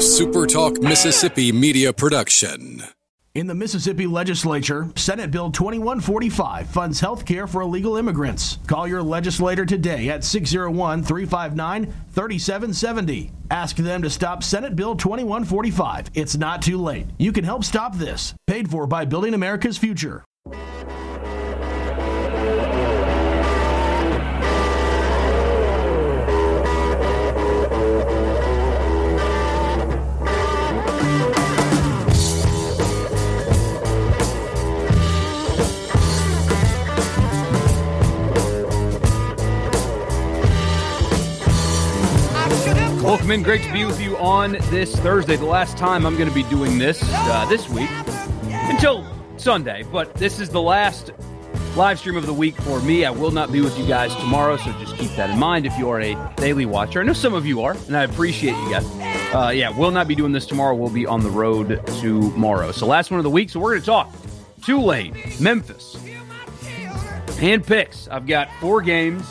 SuperTalk 0.00 0.82
Mississippi 0.82 1.52
media 1.52 1.92
production. 1.92 2.82
In 3.34 3.46
the 3.46 3.54
Mississippi 3.54 4.06
legislature, 4.06 4.90
Senate 4.96 5.30
Bill 5.30 5.50
2145 5.50 6.70
funds 6.70 7.00
health 7.00 7.26
care 7.26 7.46
for 7.46 7.60
illegal 7.60 7.98
immigrants. 7.98 8.56
Call 8.66 8.88
your 8.88 9.02
legislator 9.02 9.66
today 9.66 10.08
at 10.08 10.24
601 10.24 11.02
359 11.02 11.92
3770. 12.12 13.30
Ask 13.50 13.76
them 13.76 14.00
to 14.00 14.08
stop 14.08 14.42
Senate 14.42 14.74
Bill 14.74 14.96
2145. 14.96 16.06
It's 16.14 16.34
not 16.34 16.62
too 16.62 16.78
late. 16.78 17.06
You 17.18 17.30
can 17.30 17.44
help 17.44 17.62
stop 17.62 17.94
this. 17.94 18.32
Paid 18.46 18.70
for 18.70 18.86
by 18.86 19.04
Building 19.04 19.34
America's 19.34 19.76
Future. 19.76 20.24
In. 43.32 43.42
Great 43.42 43.62
to 43.62 43.72
be 43.72 43.84
with 43.84 44.00
you 44.00 44.16
on 44.16 44.52
this 44.70 44.96
Thursday. 44.96 45.36
The 45.36 45.44
last 45.44 45.76
time 45.76 46.04
I'm 46.04 46.16
going 46.16 46.28
to 46.28 46.34
be 46.34 46.42
doing 46.44 46.78
this 46.78 47.00
uh, 47.04 47.46
this 47.48 47.68
week 47.68 47.90
until 48.68 49.06
Sunday, 49.36 49.84
but 49.84 50.14
this 50.14 50.40
is 50.40 50.48
the 50.48 50.60
last 50.60 51.12
live 51.76 51.98
stream 51.98 52.16
of 52.16 52.26
the 52.26 52.34
week 52.34 52.56
for 52.62 52.80
me. 52.80 53.04
I 53.04 53.10
will 53.10 53.30
not 53.30 53.52
be 53.52 53.60
with 53.60 53.78
you 53.78 53.86
guys 53.86 54.14
tomorrow, 54.16 54.56
so 54.56 54.72
just 54.80 54.96
keep 54.96 55.10
that 55.12 55.30
in 55.30 55.38
mind 55.38 55.64
if 55.64 55.78
you 55.78 55.88
are 55.90 56.00
a 56.00 56.32
daily 56.36 56.66
watcher. 56.66 57.00
I 57.00 57.04
know 57.04 57.12
some 57.12 57.34
of 57.34 57.46
you 57.46 57.62
are, 57.62 57.76
and 57.86 57.96
I 57.96 58.02
appreciate 58.02 58.56
you 58.56 58.70
guys. 58.70 58.86
Uh, 59.32 59.52
yeah, 59.54 59.70
we'll 59.70 59.92
not 59.92 60.08
be 60.08 60.16
doing 60.16 60.32
this 60.32 60.46
tomorrow. 60.46 60.74
We'll 60.74 60.90
be 60.90 61.06
on 61.06 61.20
the 61.20 61.30
road 61.30 61.86
tomorrow. 62.00 62.72
So, 62.72 62.86
last 62.86 63.10
one 63.10 63.20
of 63.20 63.24
the 63.24 63.30
week. 63.30 63.50
So, 63.50 63.60
we're 63.60 63.70
going 63.70 63.82
to 63.82 63.86
talk 63.86 64.12
Tulane, 64.64 65.16
Memphis, 65.38 65.96
and 67.40 67.64
picks. 67.64 68.08
I've 68.08 68.26
got 68.26 68.48
four 68.60 68.82
games 68.82 69.24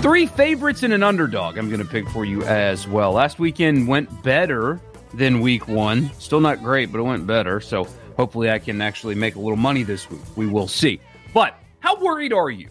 Three 0.00 0.24
favorites 0.24 0.82
and 0.82 0.94
an 0.94 1.02
underdog 1.02 1.58
I'm 1.58 1.68
going 1.68 1.82
to 1.82 1.86
pick 1.86 2.08
for 2.08 2.24
you 2.24 2.42
as 2.44 2.88
well. 2.88 3.12
Last 3.12 3.38
weekend 3.38 3.86
went 3.86 4.22
better 4.22 4.80
than 5.12 5.40
week 5.40 5.68
one. 5.68 6.10
Still 6.18 6.40
not 6.40 6.62
great, 6.62 6.90
but 6.90 7.00
it 7.00 7.02
went 7.02 7.26
better. 7.26 7.60
So 7.60 7.86
hopefully 8.16 8.50
I 8.50 8.58
can 8.58 8.80
actually 8.80 9.14
make 9.14 9.34
a 9.34 9.38
little 9.38 9.58
money 9.58 9.82
this 9.82 10.08
week. 10.08 10.22
We 10.36 10.46
will 10.46 10.68
see. 10.68 11.00
But 11.34 11.54
how 11.80 12.00
worried 12.00 12.32
are 12.32 12.48
you 12.48 12.70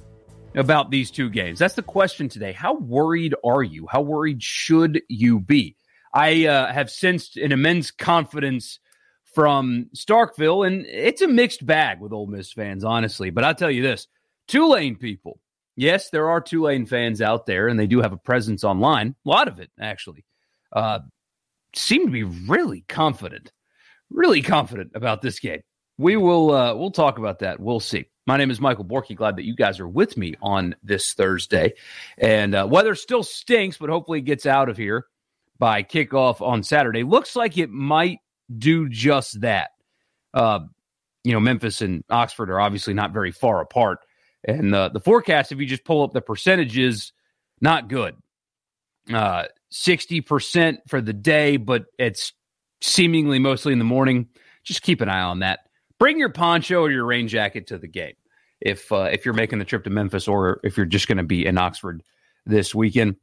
about 0.56 0.90
these 0.90 1.12
two 1.12 1.30
games? 1.30 1.60
That's 1.60 1.76
the 1.76 1.84
question 1.84 2.30
today. 2.30 2.52
How 2.52 2.74
worried 2.74 3.36
are 3.46 3.62
you? 3.62 3.86
How 3.86 4.02
worried 4.02 4.42
should 4.42 5.04
you 5.08 5.40
be? 5.40 5.76
I 6.12 6.48
uh, 6.48 6.74
have 6.74 6.90
sensed 6.90 7.38
an 7.38 7.52
immense 7.52 7.92
confidence 7.92 8.80
from 9.36 9.92
Starkville, 9.96 10.66
and 10.66 10.84
it's 10.88 11.22
a 11.22 11.28
mixed 11.28 11.64
bag 11.64 12.00
with 12.00 12.12
Ole 12.12 12.26
Miss 12.26 12.52
fans, 12.52 12.84
honestly. 12.84 13.30
But 13.30 13.44
I'll 13.44 13.54
tell 13.54 13.70
you 13.70 13.84
this 13.84 14.08
Tulane 14.48 14.96
people 14.96 15.40
yes, 15.80 16.10
there 16.10 16.30
are 16.30 16.42
Tulane 16.42 16.86
fans 16.86 17.22
out 17.22 17.46
there, 17.46 17.68
and 17.68 17.80
they 17.80 17.88
do 17.88 18.02
have 18.02 18.14
a 18.14 18.18
presence 18.18 18.64
online. 18.64 19.16
A 19.26 19.30
lot 19.30 19.48
of 19.48 19.60
it, 19.60 19.72
actually, 19.80 20.26
uh, 20.74 21.00
seem 21.74 22.06
to 22.06 22.12
be 22.12 22.24
really 22.24 22.82
confident, 22.88 23.52
really 24.10 24.42
confident 24.42 24.92
about 24.94 25.22
this 25.22 25.40
game. 25.40 25.62
We 25.98 26.18
will 26.18 26.52
uh, 26.52 26.76
we'll 26.76 26.92
talk 26.92 27.18
about 27.18 27.40
that. 27.40 27.60
We'll 27.60 27.80
see. 27.80 28.06
My 28.28 28.38
name 28.38 28.52
is 28.52 28.62
Michael 28.62 28.86
Borky. 28.86 29.16
Glad 29.16 29.38
that 29.38 29.46
you 29.46 29.56
guys 29.56 29.80
are 29.80 29.88
with 29.88 30.16
me 30.18 30.36
on 30.42 30.76
this 30.84 31.14
Thursday, 31.14 31.74
and 32.18 32.54
uh, 32.54 32.68
weather 32.70 32.96
still 32.96 33.24
stinks, 33.24 33.78
but 33.78 33.90
hopefully 33.90 34.20
it 34.20 34.24
gets 34.24 34.46
out 34.46 34.70
of 34.70 34.78
here 34.78 35.06
by 35.58 35.84
kickoff 35.84 36.42
on 36.42 36.64
Saturday. 36.64 37.04
Looks 37.04 37.36
like 37.36 37.58
it 37.58 37.70
might 37.70 38.20
do 38.56 38.88
just 38.90 39.42
that. 39.42 39.72
Uh, 40.34 40.60
you 41.24 41.34
know, 41.34 41.40
Memphis 41.40 41.82
and 41.82 42.04
Oxford 42.10 42.50
are 42.50 42.60
obviously 42.60 42.94
not 42.94 43.12
very 43.12 43.32
far 43.32 43.62
apart. 43.62 44.00
And 44.46 44.74
the, 44.74 44.90
the 44.90 45.00
forecast, 45.00 45.52
if 45.52 45.60
you 45.60 45.66
just 45.66 45.84
pull 45.84 46.04
up 46.04 46.14
the 46.14 46.22
percentages, 46.22 47.14
not 47.62 47.90
good. 47.90 48.16
Uh, 49.14 49.46
60% 49.72 50.78
for 50.88 51.02
the 51.02 51.14
day, 51.14 51.58
but 51.58 51.86
it's 51.98 52.34
seemingly 52.82 53.40
mostly 53.40 53.74
in 53.74 53.80
the 53.80 53.86
morning. 53.86 54.28
Just 54.64 54.82
keep 54.82 55.02
an 55.02 55.10
eye 55.10 55.22
on 55.22 55.40
that. 55.40 55.60
Bring 56.00 56.20
your 56.20 56.30
poncho 56.30 56.82
or 56.82 56.92
your 56.92 57.06
rain 57.06 57.28
jacket 57.28 57.68
to 57.68 57.78
the 57.78 57.88
game 57.88 58.14
if 58.62 58.92
uh, 58.92 59.10
if 59.12 59.26
you're 59.26 59.34
making 59.34 59.60
the 59.60 59.66
trip 59.66 59.84
to 59.84 59.90
Memphis 59.90 60.28
or 60.28 60.60
if 60.64 60.78
you're 60.78 60.86
just 60.86 61.08
going 61.08 61.18
to 61.18 61.24
be 61.24 61.46
in 61.46 61.58
Oxford 61.58 62.04
this 62.46 62.74
weekend. 62.74 63.16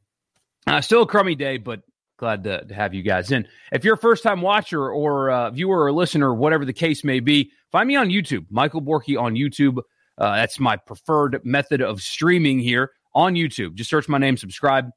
Uh, 0.67 0.81
still 0.81 1.03
a 1.03 1.07
crummy 1.07 1.35
day, 1.35 1.57
but 1.57 1.81
glad 2.17 2.43
to, 2.43 2.65
to, 2.65 2.73
have 2.73 2.93
you 2.93 3.01
guys 3.01 3.31
in. 3.31 3.47
If 3.71 3.83
you're 3.83 3.93
a 3.93 3.97
first 3.97 4.23
time 4.23 4.41
watcher 4.41 4.89
or 4.89 5.29
uh, 5.29 5.49
viewer 5.51 5.85
or 5.85 5.91
listener, 5.91 6.33
whatever 6.33 6.65
the 6.65 6.73
case 6.73 7.03
may 7.03 7.19
be, 7.19 7.51
find 7.71 7.87
me 7.87 7.95
on 7.95 8.09
YouTube, 8.09 8.45
Michael 8.49 8.81
Borky 8.81 9.19
on 9.19 9.35
YouTube. 9.35 9.81
Uh, 10.17 10.35
that's 10.35 10.59
my 10.59 10.75
preferred 10.75 11.39
method 11.43 11.81
of 11.81 12.01
streaming 12.01 12.59
here 12.59 12.91
on 13.13 13.35
YouTube. 13.35 13.75
Just 13.75 13.89
search 13.89 14.07
my 14.07 14.17
name, 14.17 14.37
subscribe 14.37 14.89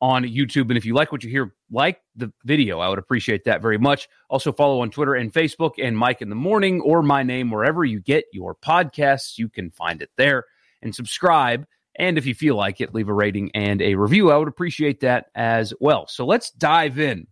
on 0.00 0.24
YouTube. 0.24 0.68
And 0.68 0.76
if 0.76 0.84
you 0.84 0.94
like 0.94 1.12
what 1.12 1.22
you 1.22 1.30
hear, 1.30 1.54
like 1.70 2.00
the 2.16 2.32
video, 2.44 2.80
I 2.80 2.88
would 2.88 2.98
appreciate 2.98 3.44
that 3.44 3.62
very 3.62 3.78
much. 3.78 4.08
Also, 4.28 4.52
follow 4.52 4.80
on 4.80 4.90
Twitter 4.90 5.14
and 5.14 5.32
Facebook 5.32 5.72
and 5.78 5.96
Mike 5.96 6.20
in 6.20 6.28
the 6.28 6.34
Morning 6.34 6.80
or 6.80 7.02
my 7.02 7.22
name 7.22 7.50
wherever 7.50 7.84
you 7.84 8.00
get 8.00 8.24
your 8.32 8.54
podcasts. 8.54 9.38
You 9.38 9.48
can 9.48 9.70
find 9.70 10.02
it 10.02 10.10
there 10.16 10.44
and 10.82 10.94
subscribe. 10.94 11.66
And 11.96 12.18
if 12.18 12.26
you 12.26 12.34
feel 12.34 12.56
like 12.56 12.80
it, 12.80 12.94
leave 12.94 13.08
a 13.08 13.14
rating 13.14 13.50
and 13.54 13.80
a 13.80 13.94
review. 13.94 14.30
I 14.32 14.36
would 14.36 14.48
appreciate 14.48 15.00
that 15.00 15.26
as 15.34 15.72
well. 15.78 16.08
So 16.08 16.26
let's 16.26 16.50
dive 16.50 16.98
in. 16.98 17.26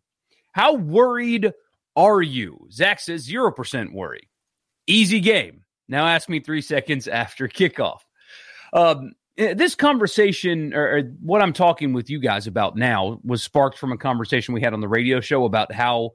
How 0.53 0.75
worried 0.75 1.53
are 1.97 2.23
you? 2.23 2.69
Zach 2.71 3.01
says 3.01 3.27
0% 3.27 3.93
worry. 3.93 4.29
Easy 4.87 5.21
game. 5.21 5.65
Now 5.91 6.07
ask 6.07 6.29
me 6.29 6.41
three 6.41 6.63
seconds 6.63 7.09
after 7.09 7.49
kickoff. 7.49 8.01
Um, 8.73 9.13
eh, 9.37 9.55
this 9.55 9.75
conversation, 9.75 10.73
or, 10.73 10.99
or, 10.99 11.03
what 11.21 11.43
I'm 11.43 11.53
talking 11.53 11.93
with 11.93 12.09
you 12.09 12.21
guys 12.21 12.47
about 12.47 12.77
now, 12.77 13.21
was 13.25 13.43
sparked 13.43 13.77
from 13.77 13.93
a 13.93 13.99
conversation 13.99 14.55
we 14.55 14.63
had 14.63 14.73
on 14.73 14.81
the 14.81 14.89
radio 14.89 15.21
show 15.21 15.45
about 15.45 15.73
how 15.73 16.13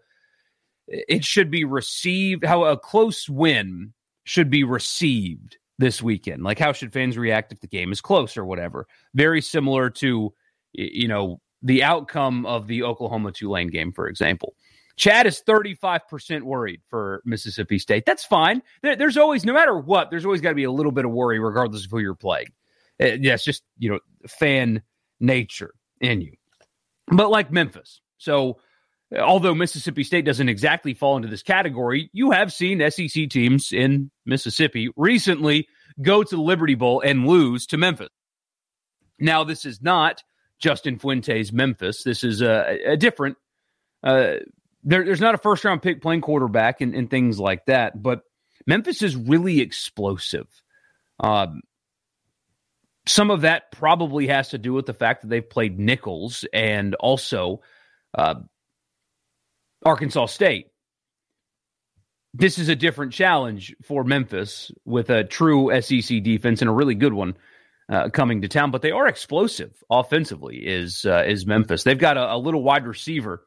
it 0.87 1.23
should 1.25 1.51
be 1.51 1.65
received, 1.65 2.45
how 2.45 2.63
a 2.63 2.77
close 2.77 3.27
win 3.27 3.93
should 4.23 4.49
be 4.49 4.63
received 4.63 5.57
this 5.77 6.01
weekend. 6.01 6.43
Like, 6.43 6.59
how 6.59 6.71
should 6.71 6.93
fans 6.93 7.17
react 7.17 7.51
if 7.51 7.59
the 7.59 7.67
game 7.67 7.91
is 7.91 8.01
close 8.01 8.37
or 8.37 8.45
whatever? 8.45 8.87
Very 9.13 9.41
similar 9.41 9.89
to, 9.91 10.33
you 10.73 11.07
know, 11.07 11.41
the 11.61 11.83
outcome 11.83 12.45
of 12.45 12.67
the 12.67 12.83
Oklahoma 12.83 13.31
Tulane 13.31 13.69
game, 13.69 13.91
for 13.91 14.07
example. 14.07 14.55
Chad 14.97 15.27
is 15.27 15.41
35% 15.45 16.43
worried 16.43 16.81
for 16.89 17.21
Mississippi 17.25 17.79
State. 17.79 18.05
That's 18.05 18.23
fine. 18.23 18.61
There, 18.81 18.95
there's 18.95 19.17
always, 19.17 19.45
no 19.45 19.53
matter 19.53 19.77
what, 19.77 20.09
there's 20.09 20.25
always 20.25 20.41
got 20.41 20.49
to 20.49 20.55
be 20.55 20.63
a 20.63 20.71
little 20.71 20.91
bit 20.91 21.05
of 21.05 21.11
worry, 21.11 21.39
regardless 21.39 21.85
of 21.85 21.91
who 21.91 21.99
you're 21.99 22.15
playing. 22.15 22.47
Uh, 23.01 23.07
yeah, 23.19 23.33
it's 23.33 23.43
just, 23.43 23.63
you 23.77 23.89
know, 23.89 23.99
fan 24.27 24.81
nature 25.19 25.73
in 25.99 26.21
you. 26.21 26.33
But 27.07 27.29
like 27.29 27.51
Memphis. 27.51 28.01
So, 28.17 28.59
although 29.17 29.53
Mississippi 29.53 30.03
State 30.03 30.25
doesn't 30.25 30.47
exactly 30.47 30.93
fall 30.93 31.17
into 31.17 31.27
this 31.27 31.43
category, 31.43 32.09
you 32.13 32.31
have 32.31 32.53
seen 32.53 32.89
SEC 32.89 33.29
teams 33.29 33.73
in 33.73 34.09
Mississippi 34.25 34.89
recently 34.95 35.67
go 36.01 36.23
to 36.23 36.35
the 36.35 36.41
Liberty 36.41 36.75
Bowl 36.75 37.01
and 37.01 37.27
lose 37.27 37.67
to 37.67 37.77
Memphis. 37.77 38.09
Now, 39.19 39.43
this 39.43 39.65
is 39.65 39.81
not 39.81 40.23
Justin 40.59 40.97
Fuente's 40.99 41.51
Memphis. 41.51 42.03
This 42.03 42.23
is 42.23 42.41
a, 42.41 42.79
a 42.85 42.97
different 42.97 43.37
uh, 44.03 44.35
there, 44.85 45.03
there's 45.03 45.21
not 45.21 45.35
a 45.35 45.39
first 45.39 45.65
round 45.65 45.81
pick 45.81 46.01
playing 46.01 46.21
quarterback 46.21 46.79
and, 46.79 46.93
and 46.95 47.09
things 47.09 47.39
like 47.39 47.65
that, 47.65 48.01
but 48.01 48.21
Memphis 48.67 49.01
is 49.01 49.15
really 49.15 49.59
explosive. 49.59 50.47
Um, 51.19 51.61
some 53.07 53.31
of 53.31 53.41
that 53.41 53.71
probably 53.71 54.27
has 54.27 54.49
to 54.49 54.57
do 54.57 54.73
with 54.73 54.85
the 54.85 54.93
fact 54.93 55.21
that 55.21 55.27
they've 55.27 55.47
played 55.47 55.79
Nicholls 55.79 56.45
and 56.53 56.95
also 56.95 57.61
uh, 58.15 58.35
Arkansas 59.83 60.27
State. 60.27 60.67
This 62.33 62.57
is 62.57 62.69
a 62.69 62.75
different 62.75 63.13
challenge 63.13 63.75
for 63.83 64.03
Memphis 64.03 64.71
with 64.85 65.09
a 65.09 65.23
true 65.23 65.71
SEC 65.81 66.21
defense 66.23 66.61
and 66.61 66.69
a 66.69 66.73
really 66.73 66.95
good 66.95 67.13
one 67.13 67.37
uh, 67.89 68.09
coming 68.09 68.41
to 68.41 68.47
town. 68.47 68.71
But 68.71 68.81
they 68.81 68.91
are 68.91 69.07
explosive 69.07 69.83
offensively. 69.89 70.57
Is 70.57 71.05
uh, 71.05 71.23
is 71.25 71.45
Memphis? 71.45 71.83
They've 71.83 71.97
got 71.97 72.17
a, 72.17 72.33
a 72.33 72.37
little 72.37 72.61
wide 72.61 72.87
receiver 72.87 73.45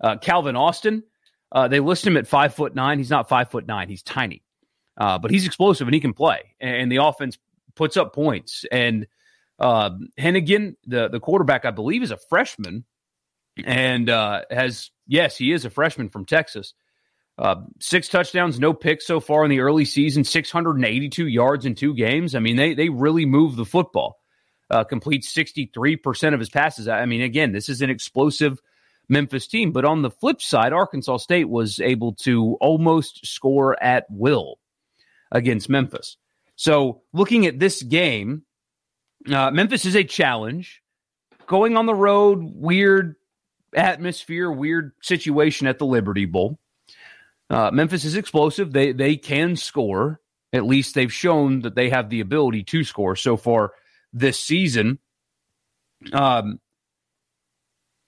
uh, 0.00 0.16
Calvin 0.18 0.56
Austin, 0.56 1.02
uh, 1.52 1.68
they 1.68 1.80
list 1.80 2.06
him 2.06 2.16
at 2.16 2.26
five 2.26 2.54
foot 2.54 2.74
nine. 2.74 2.98
He's 2.98 3.10
not 3.10 3.28
five 3.28 3.50
foot 3.50 3.66
nine. 3.66 3.88
He's 3.88 4.02
tiny, 4.02 4.42
uh, 4.96 5.18
but 5.18 5.30
he's 5.30 5.46
explosive 5.46 5.88
and 5.88 5.94
he 5.94 6.00
can 6.00 6.14
play. 6.14 6.54
And 6.60 6.90
the 6.90 6.98
offense 7.02 7.38
puts 7.74 7.96
up 7.96 8.14
points. 8.14 8.64
And 8.70 9.06
uh, 9.58 9.90
Henigan, 10.18 10.76
the 10.86 11.08
the 11.08 11.20
quarterback, 11.20 11.64
I 11.64 11.70
believe, 11.70 12.02
is 12.02 12.10
a 12.10 12.18
freshman, 12.28 12.84
and 13.64 14.08
uh, 14.08 14.42
has 14.50 14.90
yes, 15.06 15.36
he 15.36 15.52
is 15.52 15.64
a 15.64 15.70
freshman 15.70 16.08
from 16.08 16.24
Texas. 16.24 16.74
Uh, 17.38 17.62
six 17.78 18.08
touchdowns, 18.08 18.60
no 18.60 18.74
picks 18.74 19.06
so 19.06 19.18
far 19.18 19.44
in 19.44 19.50
the 19.50 19.60
early 19.60 19.84
season. 19.84 20.24
Six 20.24 20.50
hundred 20.50 20.76
and 20.76 20.84
eighty-two 20.84 21.26
yards 21.26 21.64
in 21.64 21.74
two 21.74 21.94
games. 21.94 22.34
I 22.34 22.38
mean, 22.38 22.56
they 22.56 22.74
they 22.74 22.88
really 22.90 23.24
move 23.24 23.56
the 23.56 23.64
football. 23.64 24.18
Uh, 24.70 24.84
completes 24.84 25.32
sixty-three 25.32 25.96
percent 25.96 26.34
of 26.34 26.38
his 26.38 26.50
passes. 26.50 26.86
I 26.86 27.06
mean, 27.06 27.22
again, 27.22 27.52
this 27.52 27.68
is 27.68 27.82
an 27.82 27.90
explosive 27.90 28.60
Memphis 29.10 29.46
team. 29.46 29.72
But 29.72 29.84
on 29.84 30.02
the 30.02 30.10
flip 30.10 30.40
side, 30.40 30.72
Arkansas 30.72 31.18
State 31.18 31.48
was 31.48 31.80
able 31.80 32.14
to 32.14 32.56
almost 32.60 33.26
score 33.26 33.80
at 33.82 34.06
will 34.08 34.58
against 35.32 35.68
Memphis. 35.68 36.16
So 36.56 37.02
looking 37.12 37.46
at 37.46 37.58
this 37.58 37.82
game, 37.82 38.42
uh, 39.30 39.50
Memphis 39.50 39.84
is 39.84 39.96
a 39.96 40.04
challenge. 40.04 40.82
Going 41.46 41.76
on 41.76 41.86
the 41.86 41.94
road, 41.94 42.40
weird 42.42 43.16
atmosphere, 43.74 44.50
weird 44.50 44.92
situation 45.02 45.66
at 45.66 45.78
the 45.78 45.86
Liberty 45.86 46.26
Bowl. 46.26 46.58
Uh, 47.48 47.70
Memphis 47.72 48.04
is 48.04 48.14
explosive. 48.14 48.72
They 48.72 48.92
they 48.92 49.16
can 49.16 49.56
score. 49.56 50.20
At 50.52 50.64
least 50.64 50.94
they've 50.94 51.12
shown 51.12 51.60
that 51.62 51.74
they 51.74 51.90
have 51.90 52.08
the 52.08 52.20
ability 52.20 52.64
to 52.64 52.84
score 52.84 53.16
so 53.16 53.36
far 53.36 53.72
this 54.12 54.38
season. 54.40 54.98
Um, 56.12 56.60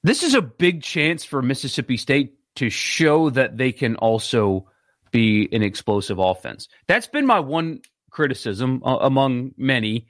this 0.02 0.22
is 0.22 0.34
a 0.34 0.42
big 0.42 0.82
chance 0.82 1.24
for 1.24 1.42
Mississippi 1.42 1.96
State 1.96 2.34
to 2.56 2.70
show 2.70 3.30
that 3.30 3.56
they 3.56 3.72
can 3.72 3.96
also 3.96 4.68
be 5.10 5.48
an 5.52 5.62
explosive 5.62 6.18
offense. 6.18 6.68
That's 6.86 7.06
been 7.06 7.26
my 7.26 7.40
one 7.40 7.80
criticism 8.10 8.82
uh, 8.84 8.98
among 9.00 9.52
many 9.56 10.06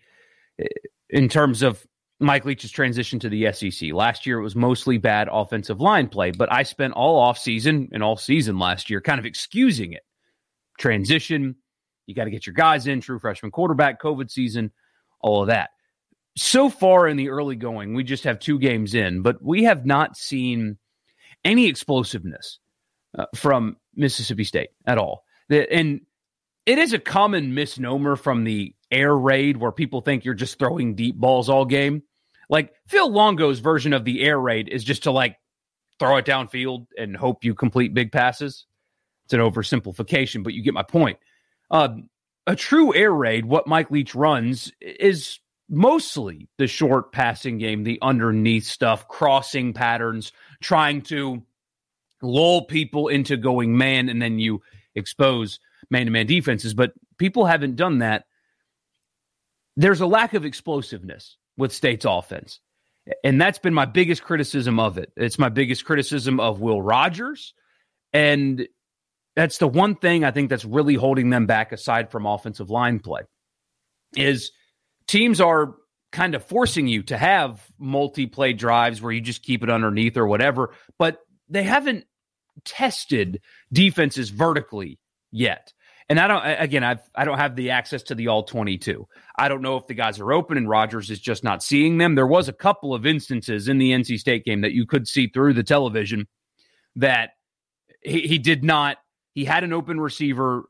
eh, 0.59 0.67
in 1.11 1.29
terms 1.29 1.62
of 1.62 1.87
Mike 2.21 2.44
Leach's 2.44 2.71
transition 2.71 3.19
to 3.21 3.29
the 3.29 3.53
SEC. 3.53 3.93
Last 3.93 4.27
year 4.27 4.39
it 4.39 4.43
was 4.43 4.56
mostly 4.56 4.97
bad 4.97 5.29
offensive 5.31 5.81
line 5.81 6.09
play, 6.09 6.31
but 6.31 6.53
I 6.53 6.62
spent 6.62 6.95
all 6.95 7.19
off 7.19 7.38
season 7.38 7.88
and 7.93 8.03
all 8.03 8.17
season 8.17 8.59
last 8.59 8.88
year 8.88 9.00
kind 9.00 9.19
of 9.19 9.27
excusing 9.27 9.93
it. 9.93 10.03
Transition, 10.79 11.56
you 12.06 12.15
got 12.15 12.25
to 12.25 12.31
get 12.31 12.47
your 12.47 12.55
guys 12.55 12.87
in, 12.87 13.00
true 13.00 13.19
freshman 13.19 13.50
quarterback, 13.50 14.00
COVID 14.00 14.31
season, 14.31 14.71
all 15.21 15.43
of 15.43 15.49
that. 15.49 15.71
So 16.37 16.70
far 16.70 17.08
in 17.08 17.17
the 17.17 17.29
early 17.29 17.56
going, 17.56 17.94
we 17.94 18.05
just 18.05 18.25
have 18.25 18.38
two 18.38 18.58
games 18.58 18.94
in, 18.94 19.23
but 19.23 19.43
we 19.43 19.64
have 19.64 19.84
not 19.84 20.17
seen 20.17 20.79
any 21.44 21.67
explosiveness 21.67 22.58
uh, 23.19 23.26
from 23.34 23.76
Mississippi 23.94 24.44
State 24.44 24.70
at 24.87 24.99
all. 24.99 25.25
And 25.50 26.00
it 26.64 26.79
is 26.79 26.93
a 26.93 26.99
common 26.99 27.55
misnomer 27.55 28.17
from 28.17 28.44
the 28.44 28.75
air 28.90 29.14
raid 29.17 29.56
where 29.56 29.73
people 29.73 30.00
think 30.00 30.25
you're 30.25 30.34
just 30.34 30.58
throwing 30.58 30.94
deep 30.94 31.17
balls 31.17 31.49
all 31.49 31.64
game. 31.64 32.02
Like 32.49 32.73
Phil 32.87 33.11
Longo's 33.11 33.58
version 33.58 33.93
of 33.93 34.05
the 34.05 34.23
air 34.23 34.38
raid 34.38 34.69
is 34.69 34.85
just 34.85 35.02
to 35.02 35.11
like 35.11 35.37
throw 35.99 36.17
it 36.17 36.26
downfield 36.26 36.87
and 36.96 37.17
hope 37.17 37.44
you 37.44 37.55
complete 37.55 37.94
big 37.94 38.12
passes. 38.12 38.67
It's 39.25 39.35
an 39.35 39.40
oversimplification, 39.40 40.43
but 40.43 40.55
you 40.55 40.62
get 40.62 40.75
my 40.75 40.82
point. 40.82 41.19
Uh, 41.70 41.88
a 42.46 42.56
true 42.56 42.94
air 42.94 43.12
raid, 43.12 43.44
what 43.44 43.67
Mike 43.67 43.90
Leach 43.90 44.14
runs, 44.14 44.73
is 44.81 45.38
mostly 45.69 46.49
the 46.59 46.67
short 46.67 47.12
passing 47.12 47.59
game, 47.59 47.85
the 47.85 47.99
underneath 48.03 48.64
stuff, 48.64 49.09
crossing 49.09 49.73
patterns, 49.73 50.32
trying 50.61 51.03
to 51.03 51.43
lull 52.20 52.67
people 52.67 53.09
into 53.09 53.37
going 53.37 53.76
man, 53.76 54.09
and 54.09 54.20
then 54.20 54.38
you 54.38 54.62
expose 54.94 55.59
man 55.91 56.06
to 56.06 56.12
man 56.12 56.26
defenses. 56.26 56.75
But 56.75 56.93
people 57.19 57.47
haven't 57.47 57.76
done 57.76 57.99
that. 57.99 58.25
There's 59.76 60.00
a 60.00 60.06
lack 60.06 60.35
of 60.35 60.44
explosiveness 60.44 61.37
with 61.56 61.73
State's 61.73 62.05
offense. 62.05 62.61
And 63.25 63.41
that's 63.41 63.59
been 63.59 63.75
my 63.75 63.87
biggest 63.87 64.23
criticism 64.23 64.79
of 64.79 64.99
it. 64.99 65.12
It's 65.17 65.38
my 65.38 65.49
biggest 65.49 65.85
criticism 65.85 66.38
of 66.38 66.61
Will 66.61 66.81
Rogers. 66.81 67.55
And 68.12 68.69
that's 69.35 69.59
the 69.59 69.67
one 69.67 69.97
thing 69.97 70.25
I 70.25 70.31
think 70.31 70.50
that's 70.50 70.64
really 70.64 70.94
holding 70.94 71.31
them 71.31 71.47
back 71.47 71.73
aside 71.73 72.11
from 72.11 72.26
offensive 72.26 72.70
line 72.70 73.00
play 73.00 73.23
is 74.17 74.53
teams 75.12 75.41
are 75.43 75.75
kind 76.11 76.35
of 76.35 76.43
forcing 76.44 76.87
you 76.87 77.03
to 77.03 77.17
have 77.17 77.62
multi-play 77.79 78.55
drives 78.55 79.00
where 79.00 79.12
you 79.12 79.20
just 79.20 79.43
keep 79.43 79.62
it 79.62 79.70
underneath 79.70 80.17
or 80.17 80.26
whatever, 80.26 80.75
but 80.99 81.19
they 81.49 81.62
haven't 81.62 82.06
tested 82.64 83.41
defenses 83.73 84.31
vertically 84.31 84.99
yet. 85.31 85.73
And 86.09 86.19
I 86.19 86.26
don't 86.26 86.44
again 86.44 86.82
I've 86.82 87.00
I 87.14 87.25
don't 87.25 87.38
have 87.38 87.56
the 87.56 87.70
access 87.70 88.03
to 88.05 88.14
the 88.14 88.29
all 88.29 88.43
22. 88.43 89.06
I 89.38 89.49
don't 89.49 89.62
know 89.62 89.76
if 89.76 89.87
the 89.87 89.94
guys 89.94 90.19
are 90.19 90.32
open 90.32 90.56
and 90.56 90.69
Rogers 90.69 91.11
is 91.11 91.20
just 91.20 91.44
not 91.44 91.62
seeing 91.62 91.99
them. 91.99 92.14
There 92.14 92.26
was 92.26 92.49
a 92.49 92.53
couple 92.53 92.94
of 92.94 93.06
instances 93.06 93.69
in 93.69 93.79
the 93.79 93.93
NC 93.93 94.19
State 94.19 94.44
game 94.44 94.62
that 94.62 94.73
you 94.73 94.87
could 94.87 95.06
see 95.06 95.29
through 95.29 95.55
the 95.55 95.62
television 95.62 96.26
that 96.97 97.31
he, 98.03 98.23
he 98.23 98.38
did 98.38 98.64
not 98.64 98.99
he 99.35 99.44
had 99.44 99.64
an 99.64 99.73
open 99.73 100.00
receiver 100.00 100.64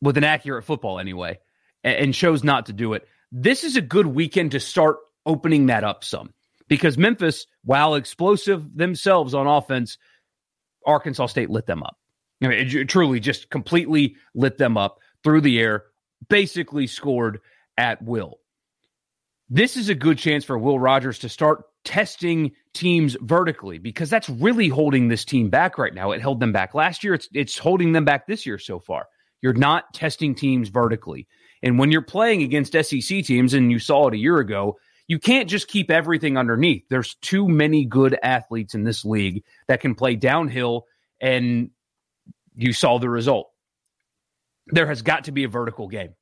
with 0.00 0.16
an 0.16 0.24
accurate 0.24 0.64
football 0.64 0.98
anyway 0.98 1.38
and, 1.84 1.96
and 1.96 2.14
chose 2.14 2.42
not 2.42 2.66
to 2.66 2.72
do 2.72 2.94
it. 2.94 3.06
This 3.32 3.64
is 3.64 3.76
a 3.76 3.82
good 3.82 4.06
weekend 4.06 4.52
to 4.52 4.60
start 4.60 4.98
opening 5.24 5.66
that 5.66 5.84
up 5.84 6.04
some 6.04 6.32
because 6.68 6.96
Memphis, 6.96 7.46
while 7.64 7.94
explosive 7.94 8.76
themselves 8.76 9.34
on 9.34 9.46
offense, 9.46 9.98
Arkansas 10.86 11.26
State 11.26 11.50
lit 11.50 11.66
them 11.66 11.82
up. 11.82 11.96
I 12.42 12.48
mean, 12.48 12.68
it, 12.68 12.88
truly 12.88 13.20
just 13.20 13.50
completely 13.50 14.16
lit 14.34 14.58
them 14.58 14.76
up 14.76 14.98
through 15.24 15.40
the 15.40 15.58
air, 15.58 15.84
basically 16.28 16.86
scored 16.86 17.40
at 17.76 18.02
will. 18.02 18.38
This 19.48 19.76
is 19.76 19.88
a 19.88 19.94
good 19.94 20.18
chance 20.18 20.44
for 20.44 20.58
Will 20.58 20.78
Rogers 20.78 21.20
to 21.20 21.28
start 21.28 21.64
testing 21.84 22.52
teams 22.74 23.16
vertically 23.20 23.78
because 23.78 24.10
that's 24.10 24.28
really 24.28 24.68
holding 24.68 25.08
this 25.08 25.24
team 25.24 25.50
back 25.50 25.78
right 25.78 25.94
now. 25.94 26.10
It 26.10 26.20
held 26.20 26.40
them 26.40 26.52
back 26.52 26.74
last 26.74 27.04
year. 27.04 27.14
It's 27.14 27.28
it's 27.32 27.56
holding 27.56 27.92
them 27.92 28.04
back 28.04 28.26
this 28.26 28.44
year 28.44 28.58
so 28.58 28.80
far. 28.80 29.06
You're 29.42 29.52
not 29.52 29.94
testing 29.94 30.34
teams 30.34 30.68
vertically. 30.68 31.28
And 31.66 31.80
when 31.80 31.90
you're 31.90 32.00
playing 32.00 32.42
against 32.42 32.74
SEC 32.74 33.24
teams 33.24 33.52
and 33.52 33.72
you 33.72 33.80
saw 33.80 34.06
it 34.06 34.14
a 34.14 34.18
year 34.18 34.38
ago, 34.38 34.78
you 35.08 35.18
can't 35.18 35.50
just 35.50 35.66
keep 35.66 35.90
everything 35.90 36.38
underneath. 36.38 36.84
There's 36.88 37.16
too 37.16 37.48
many 37.48 37.84
good 37.84 38.16
athletes 38.22 38.76
in 38.76 38.84
this 38.84 39.04
league 39.04 39.42
that 39.66 39.80
can 39.80 39.96
play 39.96 40.14
downhill 40.14 40.86
and 41.20 41.70
you 42.54 42.72
saw 42.72 43.00
the 43.00 43.10
result. 43.10 43.50
There 44.68 44.86
has 44.86 45.02
got 45.02 45.24
to 45.24 45.32
be 45.32 45.42
a 45.42 45.48
vertical 45.48 45.88
game 45.88 46.14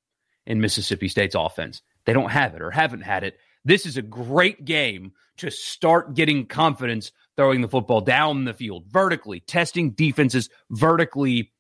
in 0.47 0.63
Mississippi 0.63 1.09
State's 1.09 1.35
offense. 1.35 1.83
They 2.07 2.15
don't 2.15 2.31
have 2.31 2.55
it 2.55 2.63
or 2.63 2.71
haven't 2.71 3.03
had 3.03 3.23
it. 3.23 3.37
This 3.67 3.85
is 3.85 3.99
a 3.99 4.03
great 4.03 4.65
game 4.65 5.13
to 5.37 5.51
start 5.51 6.15
getting 6.15 6.47
confidence 6.47 7.13
throwing 7.37 7.61
the 7.61 7.69
football 7.69 8.01
down 8.01 8.47
the 8.47 8.55
field 8.55 8.87
vertically, 8.89 9.41
testing 9.41 9.91
defenses 9.91 10.49
vertically 10.71 11.53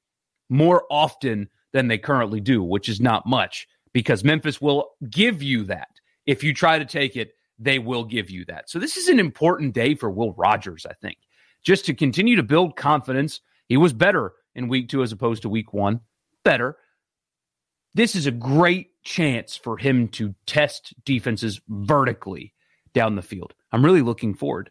more 0.48 0.84
often 0.90 1.50
than 1.74 1.88
they 1.88 1.98
currently 1.98 2.40
do, 2.40 2.62
which 2.62 2.88
is 2.88 2.98
not 2.98 3.26
much 3.26 3.68
because 3.94 4.24
Memphis 4.24 4.60
will 4.60 4.90
give 5.08 5.42
you 5.42 5.64
that. 5.64 5.88
If 6.26 6.44
you 6.44 6.52
try 6.52 6.78
to 6.78 6.84
take 6.84 7.16
it, 7.16 7.32
they 7.58 7.78
will 7.78 8.04
give 8.04 8.28
you 8.28 8.44
that. 8.46 8.68
So 8.68 8.78
this 8.78 8.98
is 8.98 9.08
an 9.08 9.20
important 9.20 9.72
day 9.72 9.94
for 9.94 10.10
Will 10.10 10.34
Rogers, 10.34 10.84
I 10.84 10.92
think, 11.00 11.16
just 11.62 11.86
to 11.86 11.94
continue 11.94 12.36
to 12.36 12.42
build 12.42 12.76
confidence. 12.76 13.40
He 13.68 13.78
was 13.78 13.94
better 13.94 14.32
in 14.54 14.68
week 14.68 14.90
two 14.90 15.02
as 15.02 15.12
opposed 15.12 15.42
to 15.42 15.48
week 15.48 15.72
one. 15.72 16.00
Better. 16.44 16.76
This 17.94 18.16
is 18.16 18.26
a 18.26 18.32
great 18.32 18.90
chance 19.04 19.56
for 19.56 19.78
him 19.78 20.08
to 20.08 20.34
test 20.46 20.92
defenses 21.04 21.60
vertically 21.68 22.52
down 22.92 23.14
the 23.14 23.22
field. 23.22 23.54
I'm 23.70 23.84
really 23.84 24.02
looking 24.02 24.34
forward 24.34 24.70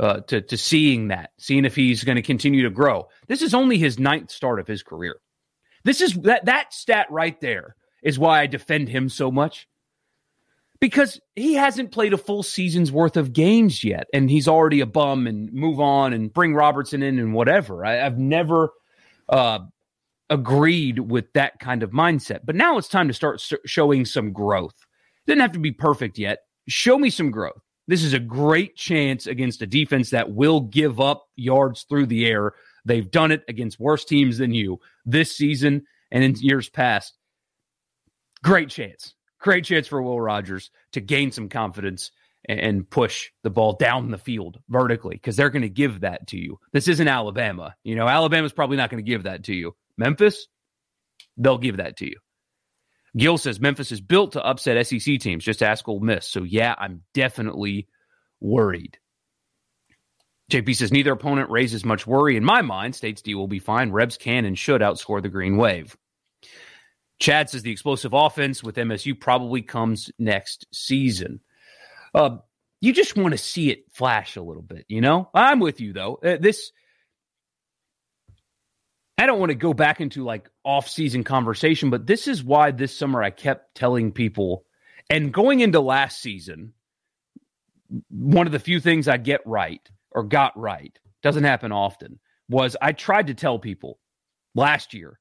uh, 0.00 0.20
to, 0.20 0.40
to 0.40 0.56
seeing 0.56 1.08
that, 1.08 1.32
seeing 1.38 1.66
if 1.66 1.76
he's 1.76 2.04
going 2.04 2.16
to 2.16 2.22
continue 2.22 2.62
to 2.62 2.70
grow. 2.70 3.08
This 3.28 3.42
is 3.42 3.52
only 3.52 3.76
his 3.76 3.98
ninth 3.98 4.30
start 4.30 4.58
of 4.58 4.66
his 4.66 4.82
career. 4.82 5.16
This 5.84 6.00
is 6.00 6.14
that 6.14 6.46
that 6.46 6.72
stat 6.72 7.08
right 7.10 7.38
there 7.40 7.76
is 8.02 8.18
why 8.18 8.40
I 8.40 8.46
defend 8.46 8.88
him 8.88 9.08
so 9.08 9.30
much. 9.30 9.68
Because 10.80 11.20
he 11.36 11.54
hasn't 11.54 11.92
played 11.92 12.12
a 12.12 12.18
full 12.18 12.42
season's 12.42 12.90
worth 12.90 13.16
of 13.16 13.32
games 13.32 13.84
yet, 13.84 14.08
and 14.12 14.28
he's 14.28 14.48
already 14.48 14.80
a 14.80 14.86
bum 14.86 15.28
and 15.28 15.52
move 15.52 15.78
on 15.78 16.12
and 16.12 16.32
bring 16.32 16.54
Robertson 16.54 17.04
in 17.04 17.20
and 17.20 17.34
whatever. 17.34 17.84
I, 17.86 18.04
I've 18.04 18.18
never 18.18 18.70
uh, 19.28 19.60
agreed 20.28 20.98
with 20.98 21.32
that 21.34 21.60
kind 21.60 21.82
of 21.82 21.90
mindset. 21.90 22.40
But 22.44 22.56
now 22.56 22.78
it's 22.78 22.88
time 22.88 23.06
to 23.06 23.14
start 23.14 23.40
showing 23.64 24.04
some 24.04 24.32
growth. 24.32 24.74
Doesn't 25.26 25.40
have 25.40 25.52
to 25.52 25.60
be 25.60 25.72
perfect 25.72 26.18
yet. 26.18 26.40
Show 26.68 26.98
me 26.98 27.10
some 27.10 27.30
growth. 27.30 27.62
This 27.86 28.02
is 28.02 28.12
a 28.12 28.18
great 28.18 28.76
chance 28.76 29.26
against 29.26 29.62
a 29.62 29.66
defense 29.66 30.10
that 30.10 30.32
will 30.32 30.60
give 30.60 31.00
up 31.00 31.26
yards 31.36 31.82
through 31.82 32.06
the 32.06 32.26
air. 32.26 32.54
They've 32.84 33.10
done 33.10 33.30
it 33.30 33.42
against 33.48 33.78
worse 33.78 34.04
teams 34.04 34.38
than 34.38 34.52
you 34.54 34.80
this 35.04 35.36
season 35.36 35.84
and 36.10 36.24
in 36.24 36.34
years 36.36 36.68
past. 36.68 37.18
Great 38.42 38.70
chance. 38.70 39.14
Great 39.40 39.64
chance 39.64 39.88
for 39.88 40.02
Will 40.02 40.20
Rogers 40.20 40.70
to 40.92 41.00
gain 41.00 41.32
some 41.32 41.48
confidence 41.48 42.10
and 42.48 42.88
push 42.88 43.30
the 43.42 43.50
ball 43.50 43.74
down 43.74 44.10
the 44.10 44.18
field 44.18 44.58
vertically 44.68 45.14
because 45.14 45.36
they're 45.36 45.50
going 45.50 45.62
to 45.62 45.68
give 45.68 46.00
that 46.00 46.26
to 46.28 46.36
you. 46.36 46.58
This 46.72 46.88
isn't 46.88 47.06
Alabama. 47.06 47.74
You 47.84 47.94
know, 47.94 48.08
Alabama's 48.08 48.52
probably 48.52 48.76
not 48.76 48.90
going 48.90 49.04
to 49.04 49.08
give 49.08 49.24
that 49.24 49.44
to 49.44 49.54
you. 49.54 49.76
Memphis, 49.96 50.48
they'll 51.36 51.58
give 51.58 51.76
that 51.76 51.98
to 51.98 52.06
you. 52.06 52.16
Gill 53.16 53.38
says 53.38 53.60
Memphis 53.60 53.92
is 53.92 54.00
built 54.00 54.32
to 54.32 54.44
upset 54.44 54.86
SEC 54.86 55.20
teams. 55.20 55.44
Just 55.44 55.62
ask 55.62 55.86
Ole 55.86 56.00
Miss. 56.00 56.26
So, 56.26 56.42
yeah, 56.42 56.74
I'm 56.76 57.02
definitely 57.14 57.86
worried. 58.40 58.98
JP 60.50 60.74
says 60.76 60.92
neither 60.92 61.12
opponent 61.12 61.50
raises 61.50 61.84
much 61.84 62.06
worry 62.06 62.36
in 62.36 62.44
my 62.44 62.62
mind. 62.62 62.94
State's 62.94 63.22
D 63.22 63.34
will 63.34 63.48
be 63.48 63.58
fine. 63.58 63.92
Rebs 63.92 64.16
can 64.16 64.44
and 64.44 64.58
should 64.58 64.80
outscore 64.80 65.22
the 65.22 65.28
Green 65.28 65.56
Wave. 65.56 65.96
Chad 67.22 67.48
says 67.48 67.62
the 67.62 67.70
explosive 67.70 68.12
offense 68.12 68.64
with 68.64 68.74
MSU 68.74 69.18
probably 69.18 69.62
comes 69.62 70.10
next 70.18 70.66
season. 70.72 71.38
Uh, 72.12 72.38
you 72.80 72.92
just 72.92 73.16
want 73.16 73.30
to 73.30 73.38
see 73.38 73.70
it 73.70 73.84
flash 73.92 74.34
a 74.34 74.42
little 74.42 74.62
bit, 74.62 74.84
you 74.88 75.00
know? 75.00 75.30
I'm 75.32 75.60
with 75.60 75.80
you 75.80 75.92
though. 75.92 76.16
Uh, 76.16 76.36
this 76.40 76.72
I 79.16 79.26
don't 79.26 79.38
want 79.38 79.50
to 79.50 79.54
go 79.54 79.72
back 79.72 80.00
into 80.00 80.24
like 80.24 80.50
off-season 80.64 81.22
conversation, 81.22 81.90
but 81.90 82.08
this 82.08 82.26
is 82.26 82.42
why 82.42 82.72
this 82.72 82.96
summer 82.96 83.22
I 83.22 83.30
kept 83.30 83.76
telling 83.76 84.10
people 84.10 84.64
and 85.08 85.32
going 85.32 85.60
into 85.60 85.78
last 85.78 86.20
season 86.20 86.72
one 88.08 88.46
of 88.48 88.52
the 88.52 88.58
few 88.58 88.80
things 88.80 89.06
I 89.06 89.18
get 89.18 89.46
right 89.46 89.88
or 90.10 90.24
got 90.24 90.58
right 90.58 90.98
doesn't 91.22 91.44
happen 91.44 91.70
often 91.70 92.18
was 92.48 92.76
I 92.82 92.90
tried 92.90 93.28
to 93.28 93.34
tell 93.34 93.60
people 93.60 94.00
last 94.56 94.92
year 94.92 95.20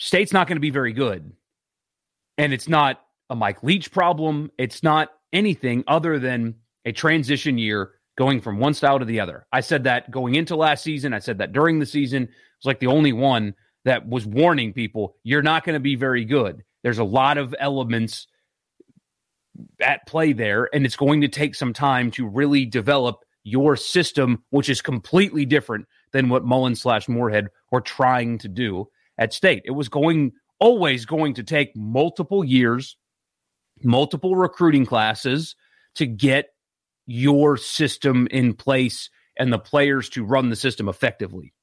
state's 0.00 0.32
not 0.32 0.48
going 0.48 0.56
to 0.56 0.60
be 0.60 0.70
very 0.70 0.92
good 0.92 1.32
and 2.38 2.54
it's 2.54 2.68
not 2.68 3.02
a 3.28 3.36
Mike 3.36 3.62
Leach 3.62 3.92
problem. 3.92 4.50
It's 4.58 4.82
not 4.82 5.10
anything 5.32 5.84
other 5.86 6.18
than 6.18 6.54
a 6.86 6.92
transition 6.92 7.58
year 7.58 7.92
going 8.16 8.40
from 8.40 8.58
one 8.58 8.74
style 8.74 8.98
to 8.98 9.04
the 9.04 9.20
other. 9.20 9.46
I 9.52 9.60
said 9.60 9.84
that 9.84 10.10
going 10.10 10.34
into 10.34 10.56
last 10.56 10.82
season. 10.82 11.12
I 11.12 11.18
said 11.18 11.38
that 11.38 11.52
during 11.52 11.78
the 11.78 11.86
season. 11.86 12.24
It 12.24 12.30
was 12.60 12.66
like 12.66 12.80
the 12.80 12.86
only 12.86 13.12
one 13.12 13.54
that 13.84 14.08
was 14.08 14.26
warning 14.26 14.72
people 14.72 15.16
you're 15.22 15.42
not 15.42 15.64
going 15.64 15.74
to 15.74 15.80
be 15.80 15.96
very 15.96 16.24
good. 16.24 16.62
There's 16.82 16.98
a 16.98 17.04
lot 17.04 17.36
of 17.36 17.54
elements 17.58 18.26
at 19.82 20.06
play 20.06 20.32
there, 20.32 20.68
and 20.74 20.86
it's 20.86 20.96
going 20.96 21.20
to 21.20 21.28
take 21.28 21.54
some 21.54 21.74
time 21.74 22.10
to 22.12 22.26
really 22.26 22.64
develop 22.64 23.20
your 23.44 23.76
system, 23.76 24.42
which 24.48 24.70
is 24.70 24.80
completely 24.80 25.44
different 25.44 25.86
than 26.12 26.30
what 26.30 26.44
Mullen 26.44 26.74
slash 26.74 27.06
Moorhead 27.08 27.48
were 27.70 27.82
trying 27.82 28.38
to 28.38 28.48
do 28.48 28.88
at 29.20 29.32
state. 29.32 29.62
It 29.64 29.70
was 29.72 29.88
going 29.88 30.32
always 30.58 31.06
going 31.06 31.34
to 31.34 31.42
take 31.42 31.76
multiple 31.76 32.44
years, 32.44 32.96
multiple 33.82 34.34
recruiting 34.34 34.84
classes 34.84 35.54
to 35.94 36.06
get 36.06 36.48
your 37.06 37.56
system 37.56 38.26
in 38.30 38.54
place 38.54 39.10
and 39.38 39.52
the 39.52 39.58
players 39.58 40.08
to 40.10 40.24
run 40.24 40.50
the 40.50 40.56
system 40.56 40.88
effectively. 40.88 41.54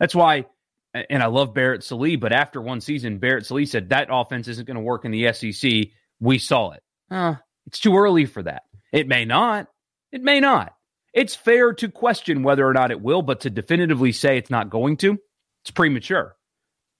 That's 0.00 0.14
why, 0.14 0.46
and 0.92 1.22
I 1.22 1.26
love 1.26 1.54
Barrett 1.54 1.84
Sallee, 1.84 2.16
but 2.16 2.32
after 2.32 2.60
one 2.60 2.80
season, 2.80 3.18
Barrett 3.18 3.46
Sallee 3.46 3.66
said 3.66 3.90
that 3.90 4.08
offense 4.10 4.48
isn't 4.48 4.66
going 4.66 4.76
to 4.76 4.82
work 4.82 5.04
in 5.04 5.12
the 5.12 5.32
SEC. 5.32 5.88
We 6.20 6.38
saw 6.38 6.72
it. 6.72 6.82
Uh, 7.10 7.36
it's 7.66 7.78
too 7.78 7.96
early 7.96 8.26
for 8.26 8.42
that. 8.42 8.62
It 8.92 9.08
may 9.08 9.24
not. 9.24 9.68
It 10.12 10.22
may 10.22 10.40
not. 10.40 10.74
It's 11.14 11.34
fair 11.34 11.72
to 11.74 11.88
question 11.88 12.42
whether 12.42 12.66
or 12.66 12.74
not 12.74 12.90
it 12.90 13.00
will, 13.00 13.22
but 13.22 13.40
to 13.40 13.50
definitively 13.50 14.12
say 14.12 14.36
it's 14.36 14.50
not 14.50 14.68
going 14.68 14.98
to, 14.98 15.18
it's 15.62 15.70
premature. 15.70 16.36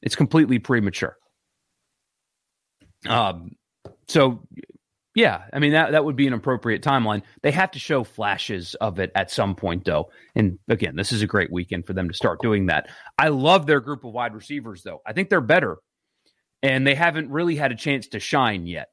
It's 0.06 0.14
completely 0.14 0.60
premature. 0.60 1.16
Um, 3.08 3.56
so 4.06 4.46
yeah, 5.16 5.42
I 5.52 5.58
mean 5.58 5.72
that 5.72 5.90
that 5.90 6.04
would 6.04 6.14
be 6.14 6.28
an 6.28 6.32
appropriate 6.32 6.80
timeline. 6.80 7.22
They 7.42 7.50
have 7.50 7.72
to 7.72 7.80
show 7.80 8.04
flashes 8.04 8.76
of 8.76 9.00
it 9.00 9.10
at 9.16 9.32
some 9.32 9.56
point, 9.56 9.84
though. 9.84 10.10
And 10.36 10.60
again, 10.68 10.94
this 10.94 11.10
is 11.10 11.22
a 11.22 11.26
great 11.26 11.50
weekend 11.50 11.86
for 11.86 11.92
them 11.92 12.06
to 12.06 12.14
start 12.14 12.40
doing 12.40 12.66
that. 12.66 12.88
I 13.18 13.28
love 13.28 13.66
their 13.66 13.80
group 13.80 14.04
of 14.04 14.12
wide 14.12 14.32
receivers, 14.32 14.84
though. 14.84 15.02
I 15.04 15.12
think 15.12 15.28
they're 15.28 15.40
better, 15.40 15.78
and 16.62 16.86
they 16.86 16.94
haven't 16.94 17.30
really 17.30 17.56
had 17.56 17.72
a 17.72 17.76
chance 17.76 18.06
to 18.08 18.20
shine 18.20 18.68
yet. 18.68 18.88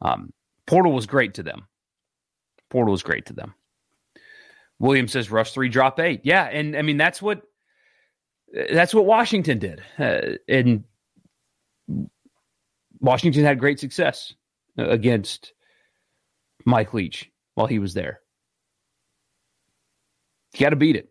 Um, 0.00 0.32
Portal 0.64 0.92
was 0.92 1.06
great 1.06 1.34
to 1.34 1.42
them. 1.42 1.66
Portal 2.70 2.92
was 2.92 3.02
great 3.02 3.26
to 3.26 3.32
them. 3.32 3.52
Williams 4.78 5.10
says 5.10 5.28
rush 5.28 5.50
three, 5.52 5.70
drop 5.70 5.98
eight. 5.98 6.20
Yeah, 6.22 6.44
and 6.44 6.76
I 6.76 6.82
mean 6.82 6.98
that's 6.98 7.20
what 7.20 7.42
that's 8.72 8.94
what 8.94 9.06
Washington 9.06 9.58
did, 9.58 9.82
uh, 9.98 10.36
and 10.48 10.84
Washington 13.00 13.44
had 13.44 13.58
great 13.58 13.78
success 13.80 14.34
against 14.76 15.52
Mike 16.64 16.94
Leach 16.94 17.30
while 17.54 17.66
he 17.66 17.78
was 17.78 17.94
there. 17.94 18.20
You 20.54 20.60
got 20.60 20.70
to 20.70 20.76
beat 20.76 20.96
it. 20.96 21.10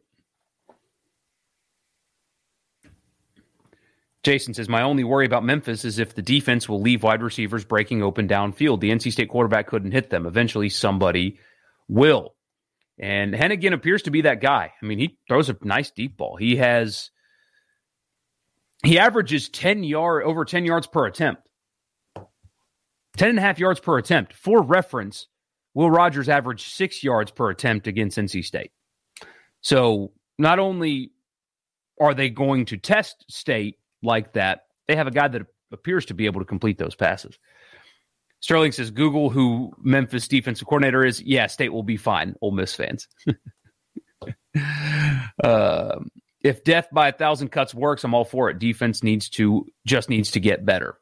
Jason 4.23 4.55
says, 4.55 4.67
My 4.67 4.81
only 4.81 5.03
worry 5.03 5.27
about 5.27 5.45
Memphis 5.45 5.85
is 5.85 5.99
if 5.99 6.15
the 6.15 6.23
defense 6.23 6.67
will 6.67 6.81
leave 6.81 7.03
wide 7.03 7.21
receivers 7.21 7.63
breaking 7.63 8.01
open 8.01 8.27
downfield. 8.27 8.79
The 8.79 8.89
NC 8.89 9.11
State 9.11 9.29
quarterback 9.29 9.67
couldn't 9.67 9.91
hit 9.91 10.09
them. 10.09 10.25
Eventually, 10.25 10.69
somebody 10.69 11.37
will. 11.87 12.33
And 12.97 13.35
Henigan 13.35 13.73
appears 13.73 14.01
to 14.03 14.11
be 14.11 14.21
that 14.21 14.41
guy. 14.41 14.73
I 14.81 14.85
mean, 14.85 14.97
he 14.97 15.19
throws 15.27 15.49
a 15.49 15.57
nice 15.61 15.91
deep 15.91 16.17
ball. 16.17 16.37
He 16.37 16.55
has, 16.55 17.11
he 18.85 18.99
averages 18.99 19.49
10 19.49 19.83
yard, 19.83 20.23
over 20.23 20.45
10 20.45 20.65
yards 20.65 20.87
per 20.87 21.05
attempt. 21.05 21.41
10 23.17 23.29
and 23.29 23.39
a 23.39 23.41
half 23.41 23.59
yards 23.59 23.79
per 23.79 23.97
attempt. 23.97 24.33
For 24.33 24.61
reference, 24.61 25.27
Will 25.73 25.89
Rogers 25.89 26.29
averaged 26.29 26.71
six 26.71 27.03
yards 27.03 27.31
per 27.31 27.49
attempt 27.49 27.87
against 27.87 28.17
NC 28.17 28.43
State. 28.43 28.71
So 29.61 30.11
not 30.37 30.59
only 30.59 31.11
are 31.99 32.13
they 32.13 32.29
going 32.29 32.65
to 32.65 32.77
test 32.77 33.25
State 33.29 33.77
like 34.03 34.33
that, 34.33 34.61
they 34.87 34.95
have 34.95 35.07
a 35.07 35.11
guy 35.11 35.27
that 35.27 35.41
appears 35.71 36.05
to 36.07 36.13
be 36.13 36.25
able 36.25 36.41
to 36.41 36.45
complete 36.45 36.77
those 36.77 36.95
passes. 36.95 37.37
Sterling 38.41 38.73
says, 38.73 38.91
Google 38.91 39.29
who 39.29 39.71
Memphis 39.79 40.27
defensive 40.27 40.67
coordinator 40.67 41.03
is. 41.03 41.21
Yeah, 41.21 41.47
State 41.47 41.73
will 41.73 41.83
be 41.83 41.97
fine, 41.97 42.35
Ole 42.41 42.51
Miss 42.51 42.75
fans. 42.75 43.07
uh, 45.43 45.95
if 46.45 46.63
death 46.63 46.89
by 46.91 47.07
a 47.07 47.11
thousand 47.11 47.49
cuts 47.49 47.73
works, 47.73 48.03
I'm 48.03 48.13
all 48.13 48.23
for 48.23 48.51
it. 48.51 48.59
Defense 48.59 49.01
needs 49.01 49.29
to 49.29 49.65
just 49.85 50.09
needs 50.09 50.31
to 50.31 50.39
get 50.39 50.63
better. 50.63 50.95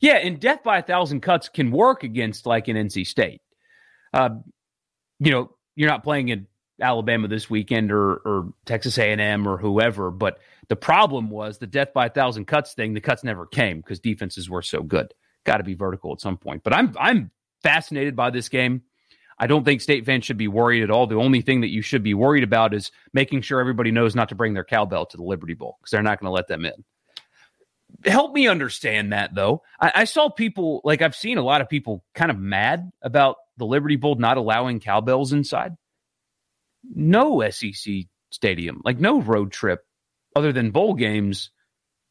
Yeah, 0.00 0.14
and 0.14 0.38
death 0.38 0.62
by 0.62 0.78
a 0.78 0.82
thousand 0.82 1.22
cuts 1.22 1.48
can 1.48 1.72
work 1.72 2.04
against 2.04 2.46
like 2.46 2.68
an 2.68 2.76
NC 2.76 3.04
State. 3.04 3.42
Uh, 4.12 4.30
you 5.18 5.32
know, 5.32 5.50
you're 5.74 5.88
not 5.88 6.04
playing 6.04 6.28
in 6.28 6.46
Alabama 6.80 7.26
this 7.26 7.50
weekend 7.50 7.90
or, 7.90 8.14
or 8.14 8.52
Texas 8.64 8.96
A&M 8.96 9.48
or 9.48 9.56
whoever, 9.56 10.12
but 10.12 10.38
the 10.68 10.76
problem 10.76 11.30
was 11.30 11.58
the 11.58 11.66
death 11.66 11.92
by 11.92 12.06
a 12.06 12.10
thousand 12.10 12.44
cuts 12.44 12.74
thing. 12.74 12.94
The 12.94 13.00
cuts 13.00 13.24
never 13.24 13.46
came 13.46 13.78
because 13.78 13.98
defenses 13.98 14.48
were 14.48 14.62
so 14.62 14.82
good. 14.84 15.12
Got 15.44 15.56
to 15.56 15.64
be 15.64 15.74
vertical 15.74 16.12
at 16.12 16.20
some 16.20 16.36
point. 16.36 16.62
But 16.62 16.74
I'm 16.74 16.94
I'm 16.98 17.32
fascinated 17.64 18.14
by 18.14 18.30
this 18.30 18.48
game. 18.48 18.82
I 19.38 19.46
don't 19.46 19.64
think 19.64 19.80
state 19.80 20.06
fans 20.06 20.24
should 20.24 20.36
be 20.36 20.48
worried 20.48 20.82
at 20.82 20.90
all. 20.90 21.06
The 21.06 21.16
only 21.16 21.40
thing 21.40 21.62
that 21.62 21.70
you 21.70 21.82
should 21.82 22.02
be 22.02 22.14
worried 22.14 22.44
about 22.44 22.74
is 22.74 22.90
making 23.12 23.42
sure 23.42 23.60
everybody 23.60 23.90
knows 23.90 24.14
not 24.14 24.28
to 24.28 24.34
bring 24.34 24.54
their 24.54 24.64
cowbell 24.64 25.06
to 25.06 25.16
the 25.16 25.22
Liberty 25.22 25.54
Bowl 25.54 25.76
because 25.80 25.90
they're 25.90 26.02
not 26.02 26.20
going 26.20 26.28
to 26.28 26.34
let 26.34 26.48
them 26.48 26.64
in 26.64 26.84
help 28.04 28.32
me 28.32 28.48
understand 28.48 29.12
that 29.12 29.34
though. 29.34 29.62
I, 29.80 29.92
I, 29.94 30.04
saw 30.04 30.28
people 30.28 30.80
like 30.84 31.02
I've 31.02 31.14
seen 31.14 31.38
a 31.38 31.42
lot 31.42 31.60
of 31.60 31.68
people 31.68 32.04
kind 32.14 32.30
of 32.30 32.38
mad 32.38 32.90
about 33.02 33.36
the 33.56 33.66
Liberty 33.66 33.96
Bowl 33.96 34.16
not 34.16 34.36
allowing 34.36 34.80
cowbells 34.80 35.32
inside. 35.32 35.72
No 36.94 37.48
SEC 37.50 37.94
stadium, 38.30 38.82
like 38.84 38.98
no 38.98 39.20
road 39.20 39.52
trip 39.52 39.84
other 40.36 40.52
than 40.52 40.70
bowl 40.70 40.94
games 40.94 41.50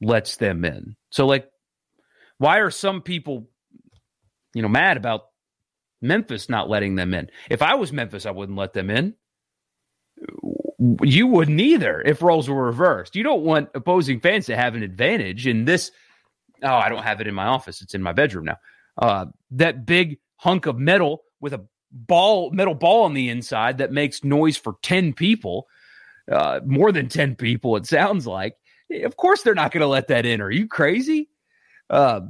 lets 0.02 0.38
them 0.38 0.66
in. 0.66 0.96
So 1.10 1.26
like 1.26 1.48
why 2.38 2.60
are 2.60 2.72
some 2.72 3.02
people 3.02 3.50
you 4.54 4.62
know 4.62 4.70
mad 4.70 4.98
about 4.98 5.24
Memphis 6.04 6.50
not 6.50 6.70
letting 6.70 6.96
them 6.96 7.14
in? 7.14 7.30
If 7.50 7.62
I 7.62 7.76
was 7.76 7.92
Memphis, 7.92 8.26
I 8.26 8.32
wouldn't 8.32 8.58
let 8.58 8.74
them 8.74 8.90
in 8.90 9.16
you 11.02 11.28
wouldn't 11.28 11.60
either 11.60 12.02
if 12.02 12.22
roles 12.22 12.50
were 12.50 12.66
reversed. 12.66 13.16
You 13.16 13.24
don't 13.24 13.44
want 13.44 13.70
opposing 13.74 14.20
fans 14.20 14.46
to 14.48 14.56
have 14.56 14.76
an 14.76 14.84
advantage 14.84 15.48
in 15.48 15.66
this. 15.66 15.92
Oh, 16.62 16.74
I 16.74 16.90
don't 16.90 17.04
have 17.04 17.22
it 17.22 17.28
in 17.28 17.36
my 17.36 17.46
office. 17.46 17.82
It's 17.82 17.94
in 17.94 18.02
my 18.02 18.14
bedroom 18.14 18.46
now. 18.46 18.58
Uh, 18.98 19.26
that 19.52 19.86
big 19.86 20.20
hunk 20.38 20.66
of 20.66 20.78
metal 20.78 21.24
with 21.40 21.54
a 21.54 21.66
ball, 21.92 22.52
metal 22.52 22.76
ball 22.76 23.04
on 23.04 23.14
the 23.14 23.30
inside 23.30 23.78
that 23.78 23.92
makes 23.92 24.24
noise 24.24 24.58
for 24.58 24.76
10 24.82 25.14
people, 25.14 25.68
uh, 26.32 26.60
more 26.66 26.92
than 26.92 27.08
10 27.08 27.36
people, 27.36 27.76
it 27.76 27.86
sounds 27.86 28.28
like. 28.28 28.56
Of 28.92 29.16
course, 29.18 29.42
they're 29.42 29.56
not 29.56 29.72
going 29.72 29.82
to 29.82 29.88
let 29.88 30.08
that 30.10 30.26
in. 30.26 30.42
Are 30.42 30.52
you 30.52 30.68
crazy? 30.68 31.30
Uh, 31.90 32.22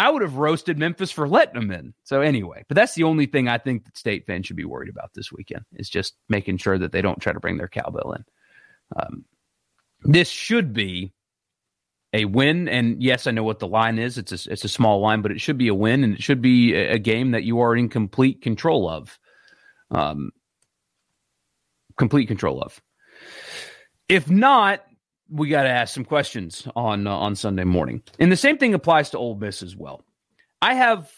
I 0.00 0.08
would 0.08 0.22
have 0.22 0.36
roasted 0.36 0.78
Memphis 0.78 1.10
for 1.10 1.28
letting 1.28 1.60
them 1.60 1.70
in. 1.70 1.92
So 2.04 2.22
anyway, 2.22 2.64
but 2.68 2.74
that's 2.74 2.94
the 2.94 3.02
only 3.02 3.26
thing 3.26 3.48
I 3.48 3.58
think 3.58 3.84
that 3.84 3.98
state 3.98 4.24
fans 4.26 4.46
should 4.46 4.56
be 4.56 4.64
worried 4.64 4.88
about 4.88 5.12
this 5.12 5.30
weekend 5.30 5.66
is 5.74 5.90
just 5.90 6.14
making 6.30 6.56
sure 6.56 6.78
that 6.78 6.90
they 6.90 7.02
don't 7.02 7.20
try 7.20 7.34
to 7.34 7.38
bring 7.38 7.58
their 7.58 7.68
cowbell 7.68 8.12
in. 8.12 8.24
Um, 8.96 9.24
this 10.04 10.30
should 10.30 10.72
be 10.72 11.12
a 12.14 12.24
win, 12.24 12.66
and 12.66 13.02
yes, 13.02 13.26
I 13.26 13.32
know 13.32 13.42
what 13.42 13.58
the 13.58 13.68
line 13.68 13.98
is. 13.98 14.16
It's 14.16 14.32
a 14.32 14.50
it's 14.50 14.64
a 14.64 14.70
small 14.70 15.00
line, 15.00 15.20
but 15.20 15.32
it 15.32 15.40
should 15.42 15.58
be 15.58 15.68
a 15.68 15.74
win, 15.74 16.02
and 16.02 16.14
it 16.14 16.22
should 16.22 16.40
be 16.40 16.72
a, 16.72 16.92
a 16.94 16.98
game 16.98 17.32
that 17.32 17.44
you 17.44 17.60
are 17.60 17.76
in 17.76 17.90
complete 17.90 18.40
control 18.40 18.88
of. 18.88 19.18
Um, 19.90 20.30
complete 21.98 22.26
control 22.26 22.62
of. 22.62 22.80
If 24.08 24.30
not, 24.30 24.82
we 25.30 25.48
got 25.48 25.62
to 25.62 25.68
ask 25.68 25.94
some 25.94 26.04
questions 26.04 26.66
on 26.74 27.06
uh, 27.06 27.14
on 27.14 27.36
Sunday 27.36 27.64
morning. 27.64 28.02
And 28.18 28.30
the 28.30 28.36
same 28.36 28.58
thing 28.58 28.74
applies 28.74 29.10
to 29.10 29.18
Ole 29.18 29.36
Miss 29.36 29.62
as 29.62 29.76
well. 29.76 30.04
I 30.60 30.74
have 30.74 31.10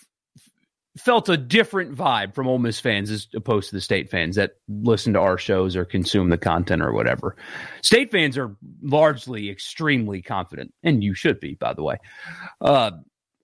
felt 0.98 1.28
a 1.28 1.36
different 1.36 1.94
vibe 1.94 2.34
from 2.34 2.46
Ole 2.46 2.58
Miss 2.58 2.78
fans 2.78 3.10
as 3.10 3.26
opposed 3.34 3.70
to 3.70 3.74
the 3.74 3.80
state 3.80 4.10
fans 4.10 4.36
that 4.36 4.52
listen 4.68 5.14
to 5.14 5.20
our 5.20 5.38
shows 5.38 5.74
or 5.74 5.84
consume 5.84 6.28
the 6.28 6.36
content 6.36 6.82
or 6.82 6.92
whatever. 6.92 7.34
State 7.82 8.10
fans 8.10 8.36
are 8.36 8.54
largely 8.82 9.50
extremely 9.50 10.20
confident, 10.20 10.72
and 10.82 11.02
you 11.02 11.14
should 11.14 11.40
be, 11.40 11.54
by 11.54 11.72
the 11.72 11.82
way. 11.82 11.96
Uh, 12.60 12.90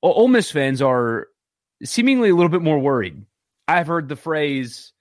Ole 0.03 0.29
Miss 0.29 0.51
fans 0.51 0.83
are 0.83 1.29
seemingly 1.83 2.29
a 2.29 2.35
little 2.35 2.51
bit 2.51 2.63
more 2.63 2.79
worried. 2.79 3.25
I've 3.67 3.87
heard 3.87 4.09
the 4.09 4.17
phrase 4.17 4.93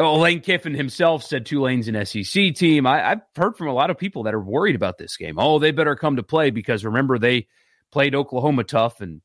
Oh, 0.00 0.18
Lane 0.18 0.40
Kiffin 0.40 0.74
himself 0.74 1.22
said 1.22 1.44
Tulane's 1.44 1.86
an 1.86 2.06
SEC 2.06 2.54
team. 2.54 2.86
I, 2.86 3.00
have 3.00 3.22
heard 3.36 3.56
from 3.56 3.68
a 3.68 3.74
lot 3.74 3.90
of 3.90 3.98
people 3.98 4.22
that 4.22 4.34
are 4.34 4.40
worried 4.40 4.74
about 4.74 4.96
this 4.96 5.16
game. 5.18 5.38
Oh, 5.38 5.58
they 5.58 5.72
better 5.72 5.94
come 5.94 6.16
to 6.16 6.22
play 6.22 6.50
because 6.50 6.86
remember 6.86 7.18
they 7.18 7.48
played 7.92 8.14
Oklahoma 8.14 8.64
tough 8.64 9.02
and 9.02 9.20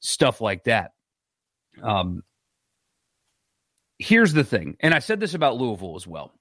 stuff 0.00 0.40
like 0.40 0.64
that. 0.64 0.92
Um, 1.82 2.22
here's 3.98 4.32
the 4.32 4.44
thing, 4.44 4.76
and 4.80 4.94
I 4.94 5.00
said 5.00 5.20
this 5.20 5.34
about 5.34 5.58
Louisville 5.58 5.96
as 5.96 6.06
well. 6.06 6.32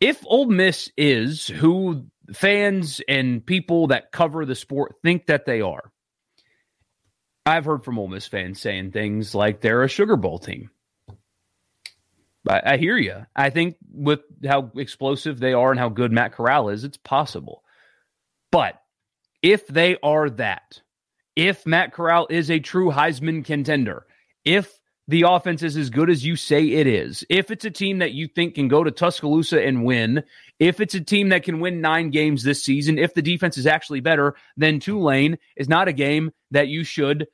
If 0.00 0.22
Ole 0.24 0.46
Miss 0.46 0.90
is 0.96 1.46
who 1.46 2.06
fans 2.32 3.02
and 3.08 3.44
people 3.44 3.88
that 3.88 4.10
cover 4.10 4.46
the 4.46 4.54
sport 4.54 4.94
think 5.02 5.26
that 5.26 5.44
they 5.44 5.60
are, 5.60 5.92
I've 7.44 7.66
heard 7.66 7.84
from 7.84 7.98
Ole 7.98 8.08
Miss 8.08 8.26
fans 8.26 8.60
saying 8.60 8.92
things 8.92 9.34
like 9.34 9.60
they're 9.60 9.82
a 9.82 9.88
Sugar 9.88 10.16
Bowl 10.16 10.38
team. 10.38 10.70
I, 12.48 12.62
I 12.64 12.76
hear 12.76 12.96
you. 12.96 13.26
I 13.34 13.50
think 13.50 13.76
with 13.92 14.20
how 14.44 14.70
explosive 14.76 15.38
they 15.38 15.52
are 15.52 15.70
and 15.70 15.80
how 15.80 15.88
good 15.88 16.12
Matt 16.12 16.32
Corral 16.32 16.68
is, 16.68 16.84
it's 16.84 16.96
possible. 16.96 17.62
But 18.50 18.80
if 19.42 19.66
they 19.66 19.96
are 20.02 20.30
that, 20.30 20.80
if 21.34 21.66
Matt 21.66 21.92
Corral 21.92 22.26
is 22.30 22.50
a 22.50 22.58
true 22.58 22.90
Heisman 22.90 23.44
contender, 23.44 24.06
if 24.44 24.78
the 25.08 25.24
offense 25.28 25.62
is 25.62 25.76
as 25.76 25.90
good 25.90 26.10
as 26.10 26.24
you 26.24 26.34
say 26.34 26.64
it 26.66 26.86
is, 26.86 27.24
if 27.28 27.50
it's 27.50 27.64
a 27.64 27.70
team 27.70 27.98
that 27.98 28.12
you 28.12 28.26
think 28.26 28.54
can 28.54 28.68
go 28.68 28.82
to 28.82 28.90
Tuscaloosa 28.90 29.62
and 29.62 29.84
win, 29.84 30.24
if 30.58 30.80
it's 30.80 30.94
a 30.94 31.00
team 31.00 31.28
that 31.28 31.44
can 31.44 31.60
win 31.60 31.80
nine 31.80 32.10
games 32.10 32.42
this 32.42 32.64
season, 32.64 32.98
if 32.98 33.14
the 33.14 33.22
defense 33.22 33.58
is 33.58 33.66
actually 33.66 34.00
better, 34.00 34.34
then 34.56 34.80
Tulane 34.80 35.38
is 35.56 35.68
not 35.68 35.88
a 35.88 35.92
game 35.92 36.32
that 36.50 36.68
you 36.68 36.82
should 36.82 37.28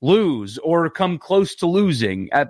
lose 0.00 0.58
or 0.58 0.88
come 0.90 1.18
close 1.18 1.56
to 1.56 1.66
losing. 1.66 2.28
I 2.32 2.46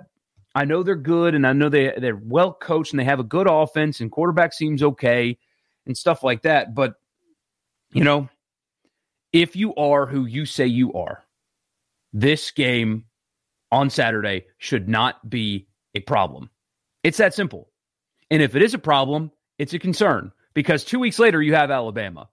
know 0.65 0.83
they're 0.83 0.95
good 0.95 1.35
and 1.35 1.45
I 1.45 1.53
know 1.53 1.69
they 1.69 1.93
they're 1.97 2.19
well 2.21 2.53
coached 2.53 2.93
and 2.93 2.99
they 2.99 3.05
have 3.05 3.19
a 3.19 3.23
good 3.23 3.47
offense 3.49 3.99
and 3.99 4.11
quarterback 4.11 4.53
seems 4.53 4.81
okay 4.81 5.37
and 5.85 5.97
stuff 5.97 6.23
like 6.23 6.43
that. 6.43 6.73
But 6.73 6.95
you 7.91 8.03
know, 8.03 8.29
if 9.31 9.55
you 9.55 9.75
are 9.75 10.05
who 10.05 10.25
you 10.25 10.45
say 10.45 10.67
you 10.67 10.93
are, 10.93 11.23
this 12.13 12.51
game 12.51 13.05
on 13.71 13.89
Saturday 13.89 14.45
should 14.57 14.89
not 14.89 15.29
be 15.29 15.67
a 15.95 15.99
problem. 15.99 16.49
It's 17.03 17.17
that 17.17 17.33
simple. 17.33 17.69
And 18.31 18.41
if 18.41 18.55
it 18.55 18.61
is 18.61 18.73
a 18.73 18.79
problem, 18.79 19.31
it's 19.57 19.73
a 19.73 19.79
concern 19.79 20.31
because 20.53 20.83
two 20.83 20.99
weeks 20.99 21.19
later 21.19 21.41
you 21.41 21.55
have 21.55 21.71
Alabama. 21.71 22.29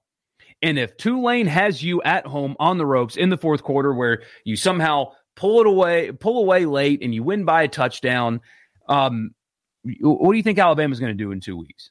And 0.62 0.78
if 0.78 0.96
Tulane 0.96 1.46
has 1.46 1.82
you 1.82 2.02
at 2.02 2.26
home 2.26 2.56
on 2.58 2.78
the 2.78 2.87
ropes 2.87 3.16
in 3.16 3.28
the 3.28 3.37
fourth 3.37 3.62
quarter 3.62 3.92
where 3.92 4.23
you 4.44 4.56
somehow 4.56 5.12
pull 5.36 5.60
it 5.60 5.66
away, 5.66 6.10
pull 6.12 6.38
away 6.38 6.66
late, 6.66 7.02
and 7.02 7.14
you 7.14 7.22
win 7.22 7.44
by 7.44 7.62
a 7.62 7.68
touchdown. 7.68 8.40
Um, 8.88 9.30
what 10.00 10.32
do 10.32 10.36
you 10.36 10.42
think 10.42 10.58
Alabama's 10.58 10.98
going 10.98 11.16
to 11.16 11.24
do 11.24 11.30
in 11.30 11.40
two 11.40 11.56
weeks? 11.56 11.90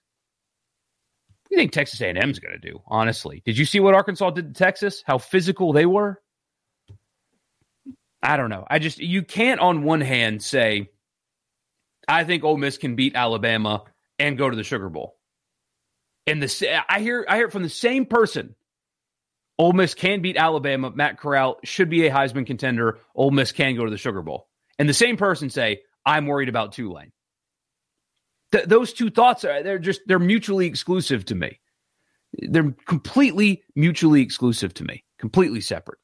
What 1.43 1.49
do 1.49 1.55
you 1.55 1.61
think 1.61 1.71
Texas 1.71 2.01
A&M 2.01 2.29
is 2.29 2.39
going 2.39 2.59
to 2.59 2.71
do? 2.71 2.81
Honestly, 2.87 3.41
did 3.45 3.57
you 3.57 3.65
see 3.65 3.79
what 3.79 3.93
Arkansas 3.93 4.31
did 4.31 4.53
to 4.53 4.57
Texas? 4.57 5.03
How 5.05 5.17
physical 5.17 5.71
they 5.71 5.85
were. 5.85 6.21
I 8.21 8.37
don't 8.37 8.49
know. 8.49 8.65
I 8.67 8.79
just 8.79 8.97
you 8.97 9.21
can't 9.21 9.61
on 9.61 9.83
one 9.83 10.01
hand 10.01 10.41
say, 10.41 10.89
I 12.07 12.23
think 12.23 12.43
Ole 12.43 12.57
Miss 12.57 12.77
can 12.77 12.95
beat 12.95 13.15
Alabama 13.15 13.83
and 14.17 14.37
go 14.37 14.49
to 14.49 14.55
the 14.55 14.63
Sugar 14.63 14.89
Bowl. 14.89 15.15
And 16.25 16.41
the 16.41 16.83
I 16.89 17.01
hear 17.01 17.23
I 17.29 17.35
hear 17.35 17.45
it 17.45 17.51
from 17.51 17.61
the 17.61 17.69
same 17.69 18.07
person 18.07 18.55
Ole 19.57 19.73
Miss 19.73 19.93
can 19.93 20.21
beat 20.21 20.37
Alabama. 20.37 20.91
Matt 20.93 21.17
Corral 21.17 21.57
should 21.63 21.89
be 21.89 22.05
a 22.05 22.11
Heisman 22.11 22.45
contender. 22.45 22.99
Ole 23.15 23.31
Miss 23.31 23.51
can 23.51 23.75
go 23.75 23.85
to 23.85 23.91
the 23.91 23.97
Sugar 23.97 24.21
Bowl. 24.21 24.47
And 24.77 24.89
the 24.89 24.93
same 24.93 25.17
person 25.17 25.49
say, 25.49 25.81
I'm 26.05 26.27
worried 26.27 26.49
about 26.49 26.73
Tulane. 26.73 27.11
Th- 28.51 28.65
those 28.65 28.93
two 28.93 29.09
thoughts 29.09 29.43
are 29.45 29.63
they're 29.63 29.79
just 29.79 30.01
they're 30.05 30.19
mutually 30.19 30.67
exclusive 30.67 31.25
to 31.25 31.35
me. 31.35 31.59
They're 32.33 32.75
completely 32.85 33.63
mutually 33.75 34.21
exclusive 34.21 34.73
to 34.75 34.83
me, 34.83 35.03
completely 35.19 35.61
separate. 35.61 35.99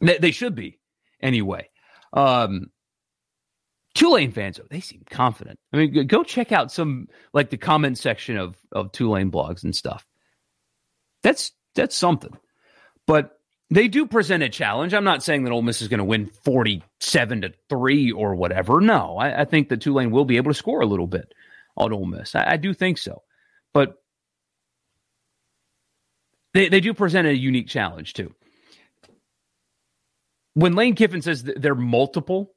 They, 0.00 0.18
they 0.18 0.30
should 0.30 0.54
be 0.54 0.78
anyway. 1.22 1.70
Um, 2.12 2.66
Tulane 3.94 4.32
fans, 4.32 4.58
though, 4.58 4.66
they 4.70 4.80
seem 4.80 5.02
confident. 5.08 5.58
I 5.72 5.78
mean, 5.78 6.06
go 6.06 6.22
check 6.22 6.52
out 6.52 6.70
some 6.70 7.08
like 7.32 7.48
the 7.48 7.56
comment 7.56 7.96
section 7.96 8.36
of 8.36 8.56
of 8.70 8.92
Tulane 8.92 9.30
blogs 9.30 9.64
and 9.64 9.74
stuff. 9.74 10.06
That's 11.22 11.52
that's 11.74 11.96
something. 11.96 12.36
But 13.06 13.38
they 13.70 13.88
do 13.88 14.06
present 14.06 14.42
a 14.42 14.48
challenge. 14.48 14.94
I'm 14.94 15.04
not 15.04 15.22
saying 15.22 15.44
that 15.44 15.52
Ole 15.52 15.62
Miss 15.62 15.82
is 15.82 15.88
going 15.88 15.98
to 15.98 16.04
win 16.04 16.26
47 16.26 17.42
to 17.42 17.52
3 17.68 18.12
or 18.12 18.34
whatever. 18.34 18.80
No, 18.80 19.16
I, 19.16 19.42
I, 19.42 19.44
think 19.44 19.68
that 19.68 19.80
Tulane 19.80 20.10
will 20.10 20.24
be 20.24 20.36
able 20.36 20.50
to 20.50 20.58
score 20.58 20.80
a 20.80 20.86
little 20.86 21.06
bit 21.06 21.32
on 21.76 21.92
Ole 21.92 22.06
Miss. 22.06 22.34
I, 22.34 22.52
I 22.52 22.56
do 22.56 22.72
think 22.72 22.98
so. 22.98 23.22
But 23.72 23.96
they, 26.54 26.68
they 26.68 26.80
do 26.80 26.94
present 26.94 27.26
a 27.26 27.36
unique 27.36 27.68
challenge, 27.68 28.14
too. 28.14 28.34
When 30.54 30.74
Lane 30.74 30.94
Kiffin 30.94 31.22
says 31.22 31.42
they're 31.42 31.74
multiple, 31.74 32.54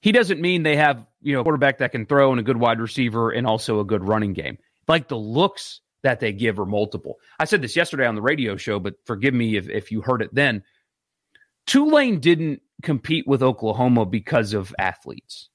he 0.00 0.10
doesn't 0.12 0.40
mean 0.40 0.62
they 0.62 0.76
have 0.76 1.06
you 1.20 1.34
know 1.34 1.40
a 1.40 1.42
quarterback 1.44 1.78
that 1.78 1.92
can 1.92 2.06
throw 2.06 2.30
and 2.30 2.40
a 2.40 2.42
good 2.42 2.56
wide 2.56 2.80
receiver 2.80 3.30
and 3.30 3.46
also 3.46 3.80
a 3.80 3.84
good 3.84 4.02
running 4.02 4.32
game. 4.32 4.58
Like 4.88 5.08
the 5.08 5.18
looks 5.18 5.80
that 6.02 6.20
they 6.20 6.32
give 6.32 6.58
are 6.58 6.66
multiple. 6.66 7.18
I 7.38 7.44
said 7.44 7.62
this 7.62 7.76
yesterday 7.76 8.06
on 8.06 8.14
the 8.14 8.22
radio 8.22 8.56
show, 8.56 8.78
but 8.78 8.94
forgive 9.04 9.34
me 9.34 9.56
if, 9.56 9.68
if 9.68 9.90
you 9.90 10.00
heard 10.00 10.22
it 10.22 10.34
then. 10.34 10.62
Tulane 11.66 12.20
didn't 12.20 12.60
compete 12.82 13.26
with 13.26 13.42
Oklahoma 13.42 14.04
because 14.04 14.52
of 14.52 14.74
athletes, 14.78 15.48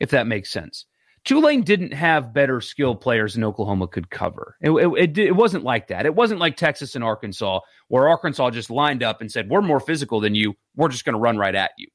if 0.00 0.10
that 0.10 0.26
makes 0.26 0.50
sense. 0.50 0.86
Tulane 1.24 1.62
didn't 1.62 1.92
have 1.94 2.34
better 2.34 2.60
skilled 2.60 3.00
players 3.00 3.34
than 3.34 3.44
Oklahoma 3.44 3.88
could 3.88 4.10
cover. 4.10 4.56
It, 4.60 4.70
it, 4.70 5.18
it, 5.18 5.36
wasn't 5.36 5.64
like 5.64 5.88
that. 5.88 6.04
It 6.04 6.14
wasn't 6.14 6.40
like 6.40 6.56
Texas 6.56 6.94
and 6.94 7.04
Arkansas, 7.04 7.60
where 7.88 8.08
Arkansas 8.08 8.50
just 8.50 8.70
lined 8.70 9.02
up 9.02 9.22
and 9.22 9.32
said, 9.32 9.48
We're 9.48 9.62
more 9.62 9.80
physical 9.80 10.20
than 10.20 10.34
you. 10.34 10.54
We're 10.76 10.88
just 10.88 11.06
going 11.06 11.14
to 11.14 11.18
run 11.20 11.38
right 11.38 11.54
at 11.54 11.70
you. 11.78 11.88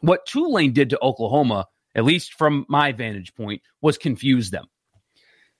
What 0.00 0.26
Tulane 0.26 0.74
did 0.74 0.90
to 0.90 1.02
Oklahoma, 1.02 1.66
at 1.94 2.04
least 2.04 2.34
from 2.34 2.66
my 2.68 2.92
vantage 2.92 3.34
point, 3.34 3.62
was 3.80 3.96
confuse 3.96 4.50
them. 4.50 4.66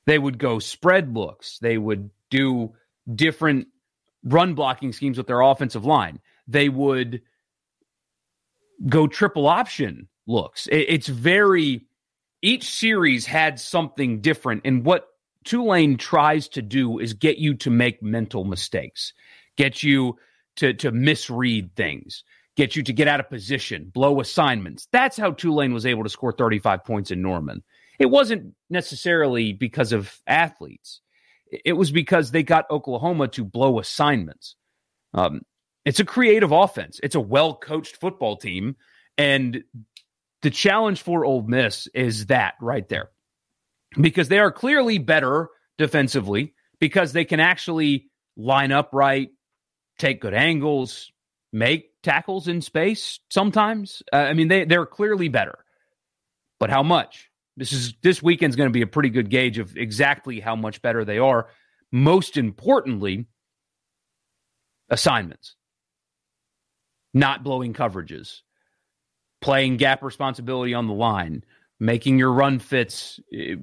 They 0.07 0.19
would 0.19 0.38
go 0.38 0.59
spread 0.59 1.15
looks. 1.15 1.59
They 1.59 1.79
would 1.79 2.11
do 2.31 2.73
different 3.15 3.69
run 4.25 4.55
blocking 4.55 4.93
schemes 4.93 5.19
with 5.19 5.27
their 5.27 5.41
offensive 5.41 5.85
line. 5.85 6.21
They 6.47 6.69
would 6.69 7.23
go 8.88 9.07
triple 9.07 9.47
option 9.47 10.09
looks. 10.27 10.69
It's 10.71 11.09
very, 11.09 11.87
each 12.41 12.69
series 12.69 13.27
had 13.27 13.61
something 13.61 14.21
different. 14.21 14.62
And 14.65 14.85
what 14.85 15.09
Tulane 15.45 15.97
tries 15.97 16.49
to 16.49 16.62
do 16.62 16.99
is 16.99 17.15
get 17.15 17.38
you 17.38 17.55
to 17.55 17.71
make 17.71 18.03
mental 18.03 18.45
mistakes, 18.45 19.12
get 19.57 19.83
you 19.83 20.17
to, 20.57 20.73
to 20.75 20.93
misread 20.93 21.75
things, 21.77 22.25
get 22.57 22.77
you 22.77 22.83
to 22.83 22.93
get 22.93 23.09
out 23.09 23.21
of 23.21 23.31
position, 23.31 23.91
blow 23.93 24.21
assignments. 24.21 24.88
That's 24.93 25.17
how 25.17 25.33
Tulane 25.33 25.73
was 25.73 25.87
able 25.87 26.05
to 26.05 26.11
score 26.11 26.33
35 26.33 26.85
points 26.85 27.11
in 27.11 27.23
Norman. 27.23 27.62
It 28.03 28.11
wasn't 28.11 28.55
necessarily 28.69 29.53
because 29.53 29.93
of 29.93 30.12
athletes. 30.27 31.01
It 31.65 31.75
was 31.75 31.93
because 31.93 32.33
they 32.33 32.43
got 32.43 32.69
Oklahoma 32.69 33.29
to 33.29 33.45
blow 33.45 33.79
assignments. 33.79 34.57
Um, 35.15 35.43
it's 35.85 36.01
a 36.01 36.05
creative 36.05 36.51
offense. 36.51 36.99
It's 37.01 37.15
a 37.15 37.21
well 37.21 37.55
coached 37.55 37.99
football 37.99 38.37
team. 38.37 38.75
And 39.17 39.62
the 40.43 40.51
challenge 40.51 41.03
for 41.03 41.25
Ole 41.25 41.43
Miss 41.43 41.87
is 41.95 42.27
that 42.27 42.55
right 42.61 42.88
there. 42.88 43.11
Because 44.01 44.27
they 44.27 44.41
are 44.41 44.51
clearly 44.51 44.99
better 44.99 45.49
defensively, 45.79 46.55
because 46.81 47.12
they 47.12 47.25
can 47.25 47.38
actually 47.38 48.11
line 48.37 48.73
up 48.73 48.91
right, 48.93 49.29
take 49.99 50.21
good 50.21 50.35
angles, 50.35 51.12
make 51.53 51.91
tackles 52.03 52.49
in 52.49 52.62
space 52.62 53.21
sometimes. 53.31 54.03
Uh, 54.12 54.17
I 54.17 54.33
mean, 54.33 54.49
they, 54.49 54.65
they're 54.65 54.87
clearly 54.87 55.29
better. 55.29 55.65
But 56.59 56.71
how 56.71 56.83
much? 56.83 57.29
This 57.57 57.73
is 57.73 57.95
this 58.03 58.23
weekend's 58.23 58.57
going 58.57 58.69
to 58.69 58.73
be 58.73 58.83
a 58.83 58.87
pretty 58.87 59.11
good 59.11 59.29
gauge 59.29 59.59
of 59.59 59.77
exactly 59.77 60.41
how 60.41 60.57
much 60.57 60.81
better 60.81 61.05
they 61.05 61.19
are. 61.19 61.49
Most 61.91 62.37
importantly, 62.37 63.27
assignments, 64.88 65.57
not 67.12 67.45
blowing 67.45 67.75
coverages, 67.75 68.41
playing 69.43 69.77
gap 69.77 70.03
responsibility 70.03 70.73
on 70.73 70.87
the 70.87 70.95
line, 70.95 71.45
making 71.79 72.19
your 72.19 72.33
run 72.33 72.59
fits 72.59 73.21
eh, 73.35 73.57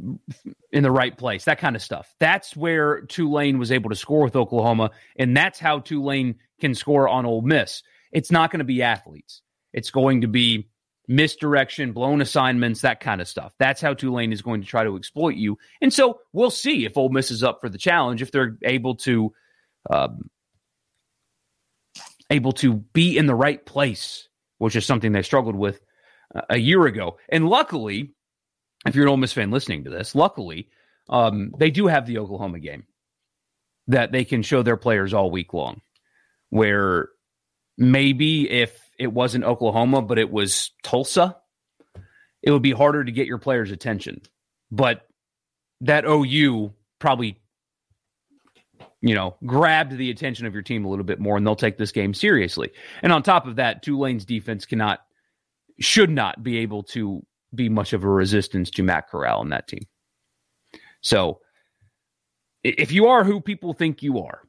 in 0.71 0.84
the 0.84 0.91
right 0.91 1.17
place, 1.17 1.45
that 1.45 1.58
kind 1.58 1.75
of 1.75 1.82
stuff. 1.82 2.13
That's 2.19 2.56
where 2.56 3.02
Tulane 3.02 3.58
was 3.58 3.71
able 3.71 3.89
to 3.89 3.95
score 3.95 4.23
with 4.23 4.36
Oklahoma, 4.36 4.91
and 5.17 5.36
that's 5.36 5.58
how 5.58 5.80
Tulane 5.80 6.36
can 6.60 6.75
score 6.75 7.08
on 7.08 7.25
Ole 7.25 7.41
Miss. 7.41 7.82
It's 8.12 8.30
not 8.30 8.52
going 8.52 8.60
to 8.60 8.65
be 8.65 8.84
athletes. 8.84 9.41
It's 9.73 9.89
going 9.89 10.21
to 10.21 10.28
be 10.28 10.69
misdirection, 11.10 11.91
blown 11.91 12.22
assignments, 12.22 12.82
that 12.82 13.00
kind 13.00 13.19
of 13.19 13.28
stuff. 13.28 13.54
That's 13.58 13.82
how 13.82 13.95
Tulane 13.95 14.32
is 14.32 14.43
going 14.43 14.62
to 14.62 14.67
try 14.67 14.84
to 14.84 14.95
exploit 14.95 15.36
you. 15.36 15.58
And 15.82 15.91
so 15.91 16.22
we'll 16.32 16.52
see 16.52 16.86
if 16.86 16.95
Ole 16.95 17.10
Miss 17.10 17.32
is 17.32 17.43
up 17.43 17.60
for 17.60 17.67
the 17.67 17.80
challenge, 17.80 18.22
if 18.22 18.32
they're 18.32 18.58
able 18.63 18.95
to 18.98 19.34
um, 19.89 20.30
able 22.30 22.52
to 22.54 22.76
be 22.76 23.17
in 23.17 23.26
the 23.26 23.36
right 23.36 23.65
place, 23.65 24.30
which 24.60 24.76
is 24.76 24.86
something 24.86 25.12
they 25.12 25.24
struggled 25.24 25.56
with 25.56 25.82
uh, 26.34 26.41
a 26.52 26.58
year 26.58 26.86
ago. 26.86 27.17
And 27.28 27.50
luckily, 27.50 28.13
if 28.86 28.95
you're 28.95 29.06
an 29.06 29.10
Ole 29.10 29.17
Miss 29.17 29.34
fan 29.34 29.50
listening 29.50 29.86
to 29.86 29.89
this, 29.89 30.13
luckily, 30.13 30.69
um, 31.10 31.52
they 31.58 31.72
do 31.72 31.88
have 31.88 32.06
the 32.06 32.19
Oklahoma 32.19 32.60
game 32.60 32.86
that 33.88 34.12
they 34.12 34.26
can 34.26 34.43
show 34.43 34.62
their 34.62 34.78
players 34.78 35.13
all 35.13 35.32
week 35.32 35.56
long. 35.56 35.82
Where 36.52 37.10
maybe 37.78 38.48
if 38.50 38.80
it 38.99 39.12
wasn't 39.13 39.45
Oklahoma, 39.45 40.01
but 40.01 40.19
it 40.19 40.29
was 40.29 40.71
Tulsa, 40.83 41.38
it 42.43 42.51
would 42.51 42.62
be 42.62 42.71
harder 42.71 43.03
to 43.03 43.12
get 43.12 43.27
your 43.27 43.38
players' 43.38 43.71
attention. 43.71 44.21
But 44.69 45.07
that 45.81 46.05
OU 46.05 46.73
probably, 46.99 47.39
you 49.01 49.15
know, 49.15 49.35
grabbed 49.45 49.97
the 49.97 50.12
attention 50.12 50.45
of 50.45 50.53
your 50.53 50.62
team 50.62 50.85
a 50.85 50.89
little 50.89 51.05
bit 51.05 51.19
more, 51.19 51.38
and 51.38 51.47
they'll 51.47 51.55
take 51.55 51.77
this 51.77 51.93
game 51.93 52.13
seriously. 52.13 52.71
And 53.01 53.12
on 53.12 53.23
top 53.23 53.47
of 53.47 53.55
that, 53.55 53.81
Tulane's 53.81 54.25
defense 54.25 54.65
cannot, 54.65 54.99
should 55.79 56.09
not 56.09 56.43
be 56.43 56.59
able 56.59 56.83
to 56.83 57.25
be 57.55 57.69
much 57.69 57.93
of 57.93 58.03
a 58.03 58.09
resistance 58.09 58.69
to 58.71 58.83
Matt 58.83 59.09
Corral 59.09 59.41
and 59.41 59.51
that 59.51 59.67
team. 59.67 59.88
So, 61.01 61.39
if 62.63 62.91
you 62.91 63.07
are 63.07 63.23
who 63.23 63.39
people 63.39 63.73
think 63.73 64.03
you 64.03 64.19
are, 64.19 64.41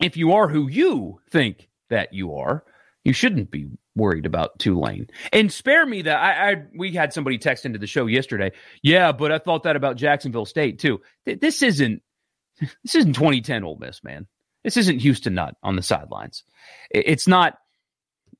if 0.00 0.16
you 0.16 0.32
are 0.32 0.48
who 0.48 0.68
you 0.68 1.20
think 1.30 1.68
that 1.90 2.14
you 2.14 2.34
are, 2.36 2.64
you 3.04 3.12
shouldn't 3.12 3.50
be 3.50 3.68
worried 3.96 4.26
about 4.26 4.58
Tulane. 4.58 5.08
And 5.32 5.52
spare 5.52 5.86
me 5.86 6.02
that 6.02 6.16
I, 6.16 6.50
I, 6.50 6.56
we 6.76 6.92
had 6.92 7.12
somebody 7.12 7.38
text 7.38 7.64
into 7.64 7.78
the 7.78 7.86
show 7.86 8.06
yesterday. 8.06 8.52
Yeah, 8.82 9.12
but 9.12 9.32
I 9.32 9.38
thought 9.38 9.62
that 9.62 9.76
about 9.76 9.96
Jacksonville 9.96 10.46
State 10.46 10.78
too. 10.78 11.00
This 11.24 11.62
isn't 11.62 12.02
this 12.60 12.94
isn't 12.94 13.14
2010 13.14 13.64
Ole 13.64 13.78
Miss, 13.78 14.04
man. 14.04 14.26
This 14.64 14.76
isn't 14.76 14.98
Houston 14.98 15.34
Nutt 15.34 15.56
on 15.62 15.76
the 15.76 15.82
sidelines. 15.82 16.44
It's 16.90 17.26
not 17.26 17.56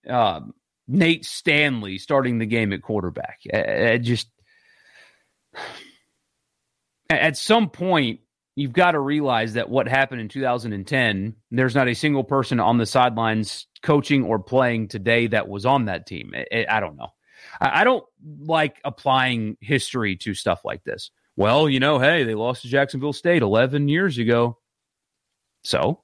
um, 0.09 0.53
Nate 0.87 1.25
Stanley 1.25 1.99
starting 1.99 2.39
the 2.39 2.47
game 2.47 2.73
at 2.73 2.83
quarterback. 2.83 3.41
I, 3.53 3.93
I 3.93 3.99
just 3.99 4.29
at 7.11 7.37
some 7.37 7.71
point 7.71 8.21
you've 8.57 8.73
got 8.73 8.93
to 8.93 9.01
realize 9.01 9.55
that 9.55 9.71
what 9.71 9.89
happened 9.89 10.21
in 10.21 10.29
2010, 10.29 11.35
there's 11.51 11.75
not 11.75 11.89
a 11.89 11.95
single 11.95 12.25
person 12.25 12.61
on 12.61 12.77
the 12.77 12.85
sidelines 12.85 13.67
coaching 13.83 14.25
or 14.25 14.39
playing 14.39 14.89
today 14.89 15.27
that 15.29 15.49
was 15.49 15.67
on 15.67 15.87
that 15.87 16.07
team. 16.07 16.33
I, 16.35 16.67
I 16.69 16.81
don't 16.81 16.97
know. 16.97 17.09
I, 17.61 17.81
I, 17.81 17.85
don't 17.85 18.05
like 18.41 18.81
applying 18.85 19.57
history 19.61 20.17
to 20.17 20.35
stuff 20.35 20.61
like 20.65 20.85
this. 20.85 21.11
Well, 21.37 21.69
you 21.69 21.81
know, 21.81 21.99
hey, 21.99 22.25
they 22.25 22.35
lost 22.35 22.63
to 22.63 22.69
Jacksonville 22.69 23.13
State 23.13 23.43
11 23.43 23.89
years 23.89 24.19
ago. 24.19 24.59
So 25.65 26.03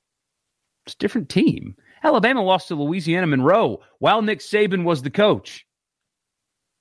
it's 0.87 0.95
a 0.95 0.99
different 0.99 1.29
team. 1.29 1.77
Alabama 2.03 2.43
lost 2.43 2.69
to 2.69 2.75
Louisiana 2.75 3.27
Monroe 3.27 3.81
while 3.99 4.23
Nick 4.23 4.41
Saban 4.41 4.85
was 4.85 5.03
the 5.03 5.11
coach. 5.11 5.67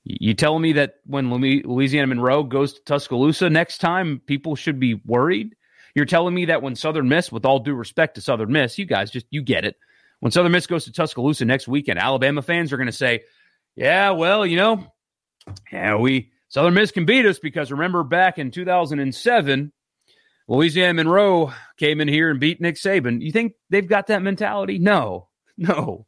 You 0.04 0.36
telling 0.36 0.62
me 0.62 0.74
that 0.74 0.96
when 1.06 1.32
Louisiana 1.32 2.08
Monroe 2.08 2.44
goes 2.44 2.74
to 2.74 2.84
Tuscaloosa 2.84 3.50
next 3.50 3.80
time, 3.80 4.22
people 4.28 4.56
should 4.56 4.80
be 4.80 5.02
worried? 5.06 5.56
You're 5.96 6.06
telling 6.06 6.36
me 6.36 6.46
that 6.46 6.62
when 6.62 6.76
Southern 6.76 7.10
Miss, 7.10 7.32
with 7.32 7.46
all 7.46 7.60
due 7.60 7.74
respect 7.74 8.16
to 8.16 8.22
Southern 8.22 8.52
Miss, 8.52 8.78
you 8.78 8.86
guys 8.86 9.10
just 9.10 9.26
you 9.32 9.42
get 9.42 9.66
it. 9.66 9.78
When 10.19 10.32
Southern 10.32 10.51
Miss 10.51 10.67
goes 10.67 10.86
to 10.86 10.91
Tuscaloosa 10.91 11.45
next 11.45 11.67
weekend, 11.67 11.99
Alabama 11.99 12.41
fans 12.41 12.73
are 12.73 12.78
going 12.78 12.88
to 12.88 12.91
say, 12.91 13.23
"Yeah, 13.75 14.12
well, 14.12 14.45
you 14.45 14.58
know, 14.58 14.86
yeah, 15.71 15.95
we 15.95 16.32
Southern 16.49 16.73
Miss 16.73 16.91
can 16.91 17.06
beat 17.06 17.25
us 17.25 17.39
because 17.39 17.71
remember 17.71 18.04
back 18.04 18.38
in 18.38 18.51
2007, 18.51 19.71
Louisiana 20.47 20.93
Monroe 20.93 21.54
came 21.78 22.01
in 22.01 22.08
here 22.08 22.30
and 22.30 22.39
beat 22.39 22.62
Nick 22.62 22.75
Saban. 22.75 23.21
You 23.21 23.32
think 23.32 23.54
they've 23.69 23.88
got 23.88 24.08
that 24.08 24.21
mentality? 24.21 24.80
No, 24.80 25.28
no. 25.58 26.06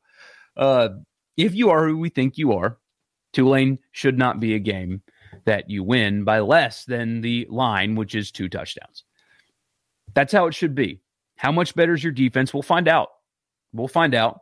Uh, 0.55 0.89
if 1.35 1.53
you 1.53 1.69
are 1.69 1.87
who 1.87 1.97
we 1.97 2.09
think 2.09 2.37
you 2.37 2.53
are, 2.53 2.77
Tulane 3.33 3.79
should 3.91 4.17
not 4.17 4.39
be 4.39 4.55
a 4.55 4.59
game 4.59 5.01
that 5.45 5.69
you 5.69 5.83
win 5.83 6.23
by 6.23 6.39
less 6.39 6.85
than 6.85 7.21
the 7.21 7.47
line, 7.49 7.95
which 7.95 8.15
is 8.15 8.31
two 8.31 8.49
touchdowns. 8.49 9.03
That's 10.13 10.33
how 10.33 10.47
it 10.47 10.55
should 10.55 10.73
be. 10.73 11.01
How 11.35 11.51
much 11.51 11.75
better 11.75 11.93
is 11.93 12.03
your 12.03 12.13
defense? 12.13 12.53
We'll 12.53 12.63
find 12.63 12.87
out. 12.87 13.09
We'll 13.73 13.87
find 13.87 14.15
out. 14.15 14.41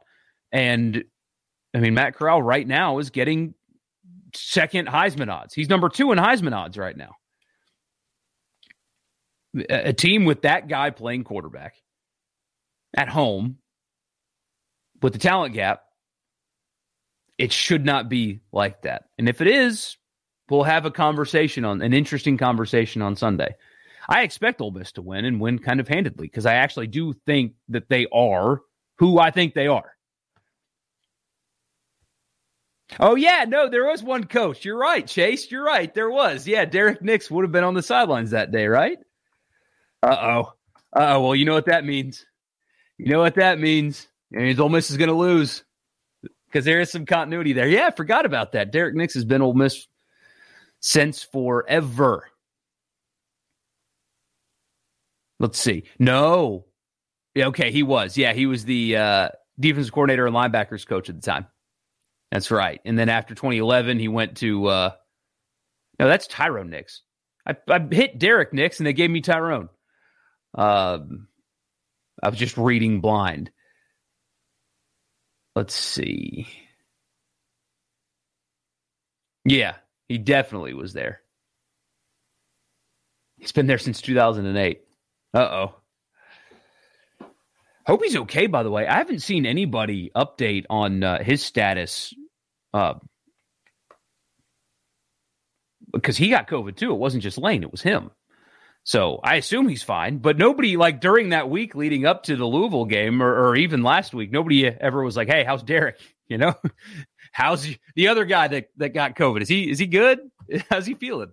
And 0.52 1.04
I 1.74 1.80
mean, 1.80 1.94
Matt 1.94 2.16
Corral 2.16 2.42
right 2.42 2.68
now 2.68 3.00
is 3.00 3.10
getting 3.10 3.54
second 4.34 4.88
Heisman 4.88 5.32
odds. 5.32 5.54
He's 5.54 5.70
number 5.70 5.90
two 5.90 6.12
in 6.12 6.18
Heisman 6.18 6.54
odds 6.54 6.78
right 6.78 6.96
now. 6.96 7.16
A 9.70 9.94
team 9.94 10.26
with 10.26 10.42
that 10.42 10.68
guy 10.68 10.90
playing 10.90 11.24
quarterback 11.24 11.76
at 12.94 13.08
home 13.08 13.58
with 15.02 15.14
the 15.14 15.20
talent 15.20 15.54
gap, 15.54 15.84
it 17.38 17.52
should 17.52 17.86
not 17.86 18.10
be 18.10 18.42
like 18.52 18.82
that. 18.84 19.06
And 19.18 19.30
if 19.30 19.42
it 19.42 19.48
is, 19.48 19.98
we'll 20.50 20.64
have 20.64 20.86
a 20.86 20.92
conversation 20.92 21.66
on 21.66 21.82
an 21.82 21.94
interesting 21.94 22.38
conversation 22.38 23.02
on 23.02 23.16
Sunday. 23.16 23.56
I 24.08 24.24
expect 24.24 24.62
Ole 24.62 24.72
Miss 24.72 24.92
to 24.94 25.02
win 25.02 25.26
and 25.26 25.42
win 25.42 25.60
kind 25.60 25.80
of 25.80 25.88
handedly 25.88 26.28
because 26.28 26.46
I 26.46 26.56
actually 26.56 26.88
do 26.88 27.14
think 27.26 27.54
that 27.70 27.90
they 27.90 28.08
are 28.14 28.62
who 28.98 29.20
I 29.20 29.32
think 29.32 29.54
they 29.54 29.68
are. 29.68 29.92
Oh 33.00 33.16
yeah, 33.16 33.46
no, 33.48 33.70
there 33.70 33.86
was 33.86 34.04
one 34.04 34.26
coach. 34.26 34.64
You're 34.64 34.78
right, 34.78 35.06
Chase. 35.06 35.50
You're 35.52 35.66
right. 35.66 35.94
There 35.94 36.10
was. 36.10 36.48
Yeah, 36.48 36.66
Derrick 36.66 37.02
Nix 37.02 37.30
would 37.32 37.44
have 37.44 37.52
been 37.52 37.64
on 37.64 37.74
the 37.74 37.82
sidelines 37.84 38.32
that 38.32 38.52
day, 38.52 38.68
right? 38.68 38.98
Uh 40.04 40.16
oh. 40.20 40.54
Uh 40.96 41.16
oh. 41.16 41.22
Well, 41.22 41.36
you 41.36 41.46
know 41.46 41.54
what 41.54 41.66
that 41.66 41.84
means. 41.84 42.26
You 42.98 43.12
know 43.12 43.20
what 43.20 43.36
that 43.36 43.60
means. 43.60 44.08
Means 44.32 44.60
Ole 44.60 44.70
Miss 44.70 44.92
is 44.92 44.98
going 44.98 45.10
to 45.10 45.16
lose 45.16 45.64
because 46.48 46.66
there 46.66 46.82
is 46.82 46.92
some 46.92 47.06
continuity 47.06 47.54
there. 47.54 47.68
Yeah, 47.68 47.88
I 47.88 47.92
forgot 47.92 48.26
about 48.26 48.52
that. 48.54 48.72
Derrick 48.72 48.96
Nix 48.96 49.14
has 49.14 49.26
been 49.26 49.42
Ole 49.42 49.54
Miss 49.54 49.88
since 50.80 51.24
forever. 51.24 52.30
Let's 55.40 55.60
see. 55.60 55.84
No. 56.00 56.66
Yeah, 57.36 57.48
okay, 57.48 57.72
he 57.72 57.84
was. 57.84 58.18
Yeah, 58.18 58.34
he 58.34 58.46
was 58.46 58.64
the 58.64 58.96
uh, 58.96 59.30
defensive 59.60 59.94
coordinator 59.94 60.26
and 60.26 60.36
linebackers 60.36 60.88
coach 60.88 61.10
at 61.10 61.16
the 61.16 61.22
time. 61.22 61.48
That's 62.32 62.50
right. 62.50 62.80
And 62.86 62.98
then 62.98 63.10
after 63.10 63.36
2011, 63.36 64.00
he 64.00 64.08
went 64.08 64.38
to. 64.38 64.66
Uh, 64.68 64.92
no, 66.00 66.08
that's 66.08 66.28
Tyrone 66.28 66.70
Nix. 66.70 67.02
I, 67.46 67.56
I 67.70 67.80
hit 67.92 68.18
Derrick 68.18 68.54
Nix, 68.54 68.80
and 68.80 68.88
they 68.88 68.94
gave 68.94 69.12
me 69.12 69.22
Tyrone. 69.22 69.70
Um, 70.58 71.28
I 72.24 72.30
was 72.30 72.40
just 72.40 72.58
reading 72.58 73.02
blind. 73.02 73.52
Let's 75.56 75.76
see. 75.76 76.48
Yeah, 79.46 79.76
he 80.08 80.18
definitely 80.18 80.74
was 80.74 80.94
there. 80.94 81.22
He's 83.38 83.52
been 83.52 83.68
there 83.68 83.78
since 83.78 84.02
2008. 84.02 84.82
Uh 85.34 85.40
oh. 85.40 85.76
Hope 87.86 88.04
he's 88.04 88.16
okay, 88.16 88.48
by 88.48 88.64
the 88.64 88.72
way. 88.72 88.88
I 88.88 88.98
haven't 88.98 89.22
seen 89.22 89.46
anybody 89.46 90.12
update 90.16 90.66
on 90.70 91.04
uh, 91.04 91.24
his 91.24 91.44
status 91.44 92.14
uh, 92.74 92.96
because 95.94 96.18
he 96.18 96.30
got 96.30 96.48
COVID 96.48 96.76
too. 96.76 96.92
It 96.92 96.98
wasn't 96.98 97.24
just 97.24 97.38
Lane, 97.38 97.64
it 97.64 97.72
was 97.72 97.82
him. 97.82 98.12
So 98.84 99.20
I 99.24 99.36
assume 99.36 99.68
he's 99.68 99.84
fine. 99.84 100.20
But 100.20 100.38
nobody, 100.38 100.78
like 100.78 101.02
during 101.02 101.30
that 101.30 101.50
week 101.50 101.76
leading 101.76 102.06
up 102.06 102.24
to 102.24 102.36
the 102.36 102.46
Louisville 102.46 102.86
game 102.86 103.22
or, 103.22 103.50
or 103.50 103.56
even 103.56 103.82
last 103.82 104.14
week, 104.14 104.32
nobody 104.32 104.68
ever 104.68 105.04
was 105.04 105.18
like, 105.18 105.28
hey, 105.28 105.44
how's 105.44 105.64
Derrick? 105.64 106.00
You 106.28 106.40
know? 106.40 106.56
how's 107.32 107.70
the 107.96 108.08
other 108.08 108.26
guy 108.26 108.48
that, 108.48 108.70
that 108.78 108.96
got 108.96 109.16
COVID? 109.16 109.44
Is 109.44 109.48
he 109.48 109.70
is 109.70 109.78
he 109.78 109.86
good? 109.86 110.18
How's 110.72 110.88
he 110.88 110.96
feeling? 110.96 111.32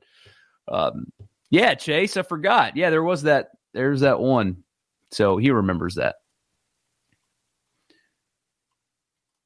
Um, 0.69 1.07
yeah, 1.49 1.73
Chase, 1.73 2.19
I 2.19 2.23
forgot. 2.23 2.77
Yeah, 2.77 2.91
there 2.91 3.03
was 3.03 3.23
that 3.23 3.53
there's 3.73 4.01
that 4.01 4.21
one. 4.21 4.65
So 5.11 5.39
he 5.39 5.51
remembers 5.51 5.95
that. 5.95 6.17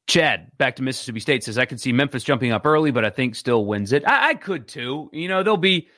Chad, 0.07 0.53
back 0.57 0.77
to 0.77 0.83
Mississippi 0.83 1.21
State, 1.21 1.43
says 1.43 1.59
I 1.59 1.65
could 1.65 1.81
see 1.81 1.93
Memphis 1.93 2.23
jumping 2.23 2.53
up 2.53 2.65
early, 2.65 2.93
but 2.93 3.05
I 3.05 3.11
think 3.11 3.35
still 3.35 3.65
wins 3.65 3.93
it. 3.93 4.07
I, 4.07 4.31
I 4.31 4.35
could 4.35 4.69
too. 4.69 5.11
You 5.13 5.29
know, 5.29 5.43
they'll 5.43 5.57
be 5.57 5.89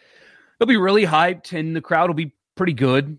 they'll 0.59 0.69
be 0.69 0.77
really 0.77 1.05
hyped, 1.05 1.53
and 1.59 1.77
the 1.77 1.81
crowd 1.81 2.09
will 2.09 2.15
be 2.15 2.35
pretty 2.57 2.73
good. 2.73 3.19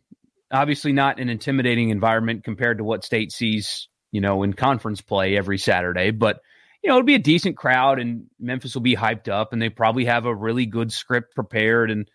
Obviously, 0.52 0.91
not 0.91 1.19
an 1.19 1.30
intimidating 1.30 1.89
environment 1.89 2.43
compared 2.43 2.80
to 2.80 2.84
what 2.84 3.04
State 3.04 3.32
sees, 3.32 3.88
you 4.12 4.19
know, 4.19 4.41
in 4.41 4.54
conference 4.54 4.99
play 5.02 5.38
every 5.38 5.60
Saturday, 5.60 6.10
but 6.12 6.41
you 6.82 6.88
know, 6.88 6.95
it'll 6.95 7.06
be 7.06 7.15
a 7.15 7.19
decent 7.19 7.58
crowd, 7.58 7.99
and 7.99 8.25
Memphis 8.39 8.73
will 8.73 8.82
be 8.82 8.95
hyped 8.95 9.28
up, 9.28 9.54
and 9.54 9.62
they 9.62 9.69
probably 9.69 10.06
have 10.06 10.25
a 10.25 10.34
really 10.34 10.65
good 10.65 10.91
script 10.91 11.36
prepared, 11.36 11.91
and 11.91 12.10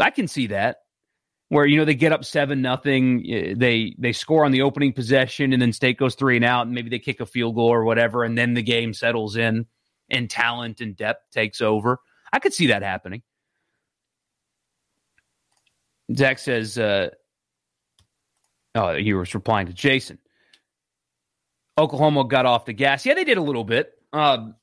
I 0.00 0.10
can 0.10 0.28
see 0.28 0.46
that 0.48 0.78
where 1.48 1.64
you 1.66 1.78
know 1.78 1.84
they 1.84 1.94
get 1.94 2.12
up 2.12 2.24
seven 2.24 2.60
nothing, 2.60 3.56
they 3.56 3.94
they 3.98 4.12
score 4.12 4.44
on 4.44 4.52
the 4.52 4.62
opening 4.62 4.92
possession, 4.92 5.52
and 5.52 5.62
then 5.62 5.72
State 5.72 5.98
goes 5.98 6.14
three 6.14 6.36
and 6.36 6.44
out, 6.44 6.66
and 6.66 6.74
maybe 6.74 6.90
they 6.90 6.98
kick 6.98 7.20
a 7.20 7.26
field 7.26 7.54
goal 7.54 7.68
or 7.68 7.84
whatever, 7.84 8.24
and 8.24 8.36
then 8.36 8.54
the 8.54 8.62
game 8.62 8.92
settles 8.92 9.36
in, 9.36 9.66
and 10.10 10.28
talent 10.28 10.80
and 10.80 10.96
depth 10.96 11.30
takes 11.32 11.60
over. 11.60 11.98
I 12.32 12.38
could 12.38 12.52
see 12.52 12.66
that 12.68 12.82
happening. 12.82 13.22
Zach 16.14 16.38
says, 16.38 16.78
uh, 16.78 17.10
"Oh, 18.74 18.94
he 18.94 19.14
was 19.14 19.34
replying 19.34 19.66
to 19.66 19.72
Jason." 19.72 20.18
Oklahoma 21.78 22.24
got 22.24 22.44
off 22.44 22.64
the 22.64 22.72
gas. 22.72 23.06
Yeah, 23.06 23.14
they 23.14 23.24
did 23.24 23.38
a 23.38 23.42
little 23.42 23.64
bit. 23.64 23.92
Um, 24.12 24.56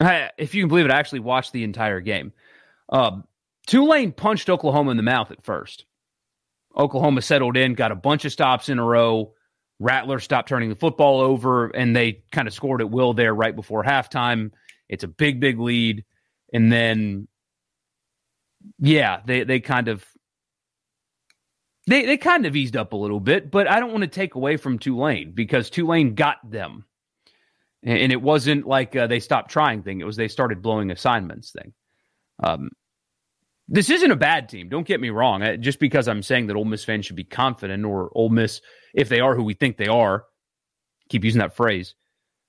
I, 0.00 0.30
if 0.38 0.54
you 0.54 0.62
can 0.62 0.68
believe 0.68 0.84
it, 0.84 0.90
I 0.92 0.98
actually 0.98 1.20
watched 1.20 1.52
the 1.52 1.64
entire 1.64 2.00
game. 2.00 2.32
Um, 2.88 3.24
Tulane 3.66 4.12
punched 4.12 4.48
Oklahoma 4.48 4.92
in 4.92 4.96
the 4.96 5.02
mouth 5.02 5.30
at 5.30 5.44
first. 5.44 5.84
Oklahoma 6.76 7.22
settled 7.22 7.56
in, 7.56 7.74
got 7.74 7.92
a 7.92 7.96
bunch 7.96 8.24
of 8.24 8.32
stops 8.32 8.68
in 8.68 8.78
a 8.78 8.84
row. 8.84 9.34
Rattler 9.78 10.20
stopped 10.20 10.48
turning 10.48 10.68
the 10.68 10.76
football 10.76 11.20
over, 11.20 11.68
and 11.68 11.96
they 11.96 12.22
kind 12.32 12.46
of 12.46 12.54
scored 12.54 12.80
at 12.80 12.90
will 12.90 13.14
there 13.14 13.34
right 13.34 13.56
before 13.56 13.82
halftime. 13.82 14.50
It's 14.88 15.04
a 15.04 15.08
big, 15.08 15.40
big 15.40 15.58
lead. 15.58 16.04
And 16.52 16.70
then, 16.70 17.28
yeah, 18.78 19.20
they, 19.24 19.44
they 19.44 19.60
kind 19.60 19.88
of 19.88 20.04
they 21.86 22.04
they 22.06 22.16
kind 22.16 22.46
of 22.46 22.56
eased 22.56 22.76
up 22.76 22.92
a 22.92 22.96
little 22.96 23.20
bit, 23.20 23.50
but 23.50 23.68
I 23.68 23.80
don't 23.80 23.90
want 23.90 24.02
to 24.02 24.08
take 24.08 24.34
away 24.34 24.56
from 24.56 24.78
Tulane 24.78 25.32
because 25.32 25.70
Tulane 25.70 26.14
got 26.14 26.36
them, 26.48 26.84
and 27.82 28.12
it 28.12 28.20
wasn't 28.20 28.66
like 28.66 28.94
uh, 28.94 29.06
they 29.06 29.18
stopped 29.18 29.50
trying 29.50 29.82
thing. 29.82 30.00
It 30.00 30.04
was 30.04 30.16
they 30.16 30.28
started 30.28 30.62
blowing 30.62 30.90
assignments 30.90 31.50
thing. 31.50 31.72
Um, 32.42 32.70
this 33.72 33.88
isn't 33.88 34.10
a 34.10 34.16
bad 34.16 34.48
team. 34.48 34.68
Don't 34.68 34.86
get 34.86 35.00
me 35.00 35.10
wrong. 35.10 35.42
Just 35.60 35.78
because 35.78 36.08
I'm 36.08 36.22
saying 36.22 36.48
that 36.48 36.56
Ole 36.56 36.64
Miss 36.64 36.84
fans 36.84 37.06
should 37.06 37.16
be 37.16 37.24
confident, 37.24 37.84
or 37.84 38.10
Ole 38.14 38.28
Miss, 38.28 38.60
if 38.94 39.08
they 39.08 39.20
are 39.20 39.36
who 39.36 39.44
we 39.44 39.54
think 39.54 39.76
they 39.76 39.86
are, 39.86 40.24
keep 41.08 41.24
using 41.24 41.38
that 41.38 41.54
phrase, 41.54 41.94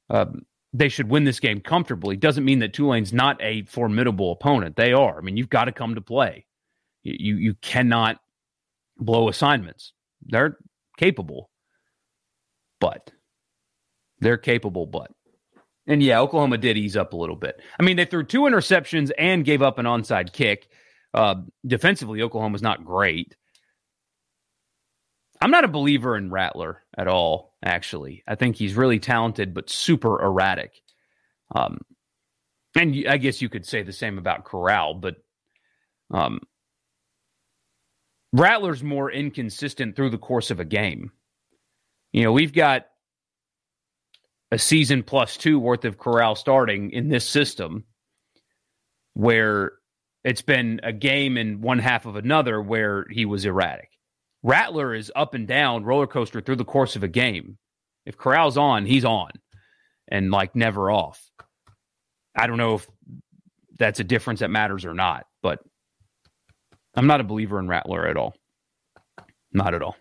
um, 0.09 0.41
they 0.73 0.89
should 0.89 1.09
win 1.09 1.23
this 1.23 1.39
game 1.39 1.61
comfortably. 1.61 2.17
Doesn't 2.17 2.43
mean 2.43 2.59
that 2.59 2.73
Tulane's 2.73 3.13
not 3.13 3.37
a 3.39 3.63
formidable 3.65 4.31
opponent. 4.31 4.75
They 4.75 4.93
are. 4.93 5.17
I 5.17 5.21
mean, 5.21 5.37
you've 5.37 5.49
got 5.49 5.65
to 5.65 5.71
come 5.71 5.95
to 5.95 6.01
play. 6.01 6.45
You 7.03 7.35
you 7.35 7.53
cannot 7.61 8.19
blow 8.97 9.29
assignments. 9.29 9.93
They're 10.25 10.57
capable, 10.97 11.51
but 12.79 13.11
they're 14.19 14.37
capable, 14.37 14.87
but. 14.87 15.11
And 15.87 16.01
yeah, 16.01 16.19
Oklahoma 16.19 16.59
did 16.59 16.77
ease 16.77 16.95
up 16.95 17.13
a 17.13 17.17
little 17.17 17.35
bit. 17.35 17.59
I 17.79 17.83
mean, 17.83 17.97
they 17.97 18.05
threw 18.05 18.23
two 18.23 18.41
interceptions 18.41 19.11
and 19.17 19.43
gave 19.43 19.63
up 19.63 19.79
an 19.79 19.87
onside 19.87 20.31
kick. 20.31 20.69
Uh, 21.13 21.35
defensively, 21.65 22.21
Oklahoma's 22.21 22.61
not 22.61 22.85
great. 22.85 23.35
I'm 25.41 25.51
not 25.51 25.63
a 25.63 25.69
believer 25.69 26.15
in 26.15 26.31
Rattler 26.31 26.83
at 26.97 27.07
all, 27.07 27.55
actually. 27.63 28.23
I 28.27 28.35
think 28.35 28.55
he's 28.55 28.75
really 28.75 28.99
talented, 28.99 29.53
but 29.53 29.69
super 29.69 30.21
erratic. 30.21 30.81
Um, 31.53 31.79
and 32.75 33.05
I 33.09 33.17
guess 33.17 33.41
you 33.41 33.49
could 33.49 33.65
say 33.65 33.81
the 33.83 33.91
same 33.91 34.17
about 34.17 34.45
Corral, 34.45 34.93
but 34.93 35.15
um, 36.11 36.39
Rattler's 38.31 38.83
more 38.83 39.11
inconsistent 39.11 39.95
through 39.95 40.11
the 40.11 40.17
course 40.17 40.51
of 40.51 40.59
a 40.59 40.65
game. 40.65 41.11
You 42.13 42.23
know, 42.23 42.31
we've 42.31 42.53
got 42.53 42.85
a 44.51 44.59
season 44.59 45.03
plus 45.03 45.37
two 45.37 45.59
worth 45.59 45.85
of 45.85 45.97
Corral 45.97 46.35
starting 46.35 46.91
in 46.91 47.09
this 47.09 47.27
system 47.27 47.85
where 49.13 49.73
it's 50.23 50.41
been 50.41 50.79
a 50.83 50.93
game 50.93 51.37
and 51.37 51.61
one 51.61 51.79
half 51.79 52.05
of 52.05 52.15
another 52.15 52.61
where 52.61 53.05
he 53.09 53.25
was 53.25 53.45
erratic. 53.45 53.89
Rattler 54.43 54.93
is 54.93 55.11
up 55.15 55.33
and 55.33 55.47
down, 55.47 55.83
roller 55.83 56.07
coaster 56.07 56.41
through 56.41 56.55
the 56.57 56.65
course 56.65 56.95
of 56.95 57.03
a 57.03 57.07
game. 57.07 57.57
If 58.05 58.17
Corral's 58.17 58.57
on, 58.57 58.85
he's 58.85 59.05
on 59.05 59.31
and 60.07 60.31
like 60.31 60.55
never 60.55 60.89
off. 60.89 61.21
I 62.35 62.47
don't 62.47 62.57
know 62.57 62.75
if 62.75 62.87
that's 63.77 63.99
a 63.99 64.03
difference 64.03 64.39
that 64.39 64.49
matters 64.49 64.85
or 64.85 64.93
not, 64.93 65.25
but 65.41 65.59
I'm 66.95 67.07
not 67.07 67.21
a 67.21 67.25
believer 67.25 67.59
in 67.59 67.67
Rattler 67.67 68.07
at 68.07 68.17
all. 68.17 68.35
Not 69.53 69.73
at 69.73 69.81
all. 69.81 69.95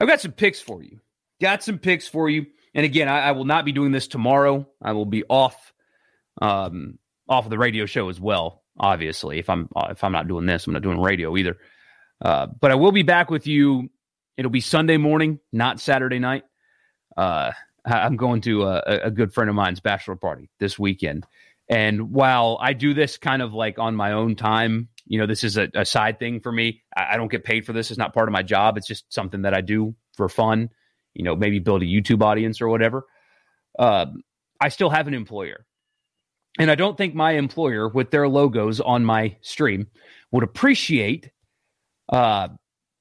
I've 0.00 0.08
got 0.08 0.20
some 0.20 0.32
picks 0.32 0.60
for 0.60 0.82
you. 0.82 1.00
Got 1.40 1.62
some 1.62 1.78
picks 1.78 2.06
for 2.06 2.28
you. 2.28 2.46
And 2.74 2.84
again, 2.84 3.08
I, 3.08 3.20
I 3.20 3.32
will 3.32 3.44
not 3.44 3.64
be 3.64 3.72
doing 3.72 3.92
this 3.92 4.08
tomorrow. 4.08 4.66
I 4.80 4.92
will 4.92 5.06
be 5.06 5.24
off 5.24 5.72
um, 6.40 6.98
off 7.28 7.44
of 7.44 7.50
the 7.50 7.58
radio 7.58 7.86
show 7.86 8.08
as 8.08 8.20
well. 8.20 8.62
Obviously, 8.78 9.38
if 9.38 9.50
I'm 9.50 9.68
uh, 9.74 9.88
if 9.90 10.04
I'm 10.04 10.12
not 10.12 10.28
doing 10.28 10.46
this, 10.46 10.66
I'm 10.66 10.72
not 10.72 10.82
doing 10.82 11.00
radio 11.00 11.36
either. 11.36 11.58
Uh, 12.20 12.46
but 12.46 12.70
I 12.70 12.76
will 12.76 12.92
be 12.92 13.02
back 13.02 13.30
with 13.30 13.46
you. 13.46 13.90
It'll 14.36 14.50
be 14.50 14.60
Sunday 14.60 14.96
morning, 14.96 15.40
not 15.52 15.80
Saturday 15.80 16.18
night. 16.18 16.44
Uh, 17.16 17.52
I'm 17.84 18.16
going 18.16 18.40
to 18.42 18.64
a, 18.64 18.82
a, 19.04 19.10
good 19.10 19.32
friend 19.32 19.48
of 19.48 19.56
mine's 19.56 19.80
bachelor 19.80 20.16
party 20.16 20.50
this 20.60 20.78
weekend. 20.78 21.26
And 21.68 22.12
while 22.12 22.58
I 22.60 22.72
do 22.72 22.94
this 22.94 23.18
kind 23.18 23.42
of 23.42 23.52
like 23.52 23.78
on 23.78 23.94
my 23.94 24.12
own 24.12 24.36
time, 24.36 24.88
you 25.06 25.18
know, 25.18 25.26
this 25.26 25.44
is 25.44 25.56
a, 25.56 25.68
a 25.74 25.84
side 25.84 26.18
thing 26.18 26.40
for 26.40 26.52
me. 26.52 26.82
I, 26.96 27.14
I, 27.14 27.16
don't 27.16 27.30
get 27.30 27.44
paid 27.44 27.66
for 27.66 27.72
this. 27.72 27.90
It's 27.90 27.98
not 27.98 28.14
part 28.14 28.28
of 28.28 28.32
my 28.32 28.42
job. 28.42 28.76
It's 28.76 28.86
just 28.86 29.12
something 29.12 29.42
that 29.42 29.54
I 29.54 29.60
do 29.60 29.94
for 30.16 30.28
fun, 30.28 30.70
you 31.14 31.24
know, 31.24 31.36
maybe 31.36 31.58
build 31.58 31.82
a 31.82 31.86
YouTube 31.86 32.22
audience 32.22 32.60
or 32.60 32.68
whatever. 32.68 33.04
Uh, 33.78 34.06
I 34.60 34.68
still 34.68 34.90
have 34.90 35.08
an 35.08 35.14
employer. 35.14 35.64
And 36.58 36.70
I 36.70 36.74
don't 36.74 36.96
think 36.96 37.14
my 37.14 37.32
employer, 37.32 37.88
with 37.88 38.10
their 38.10 38.28
logos 38.28 38.80
on 38.80 39.04
my 39.04 39.36
stream, 39.40 39.86
would 40.32 40.42
appreciate 40.42 41.30
uh, 42.08 42.48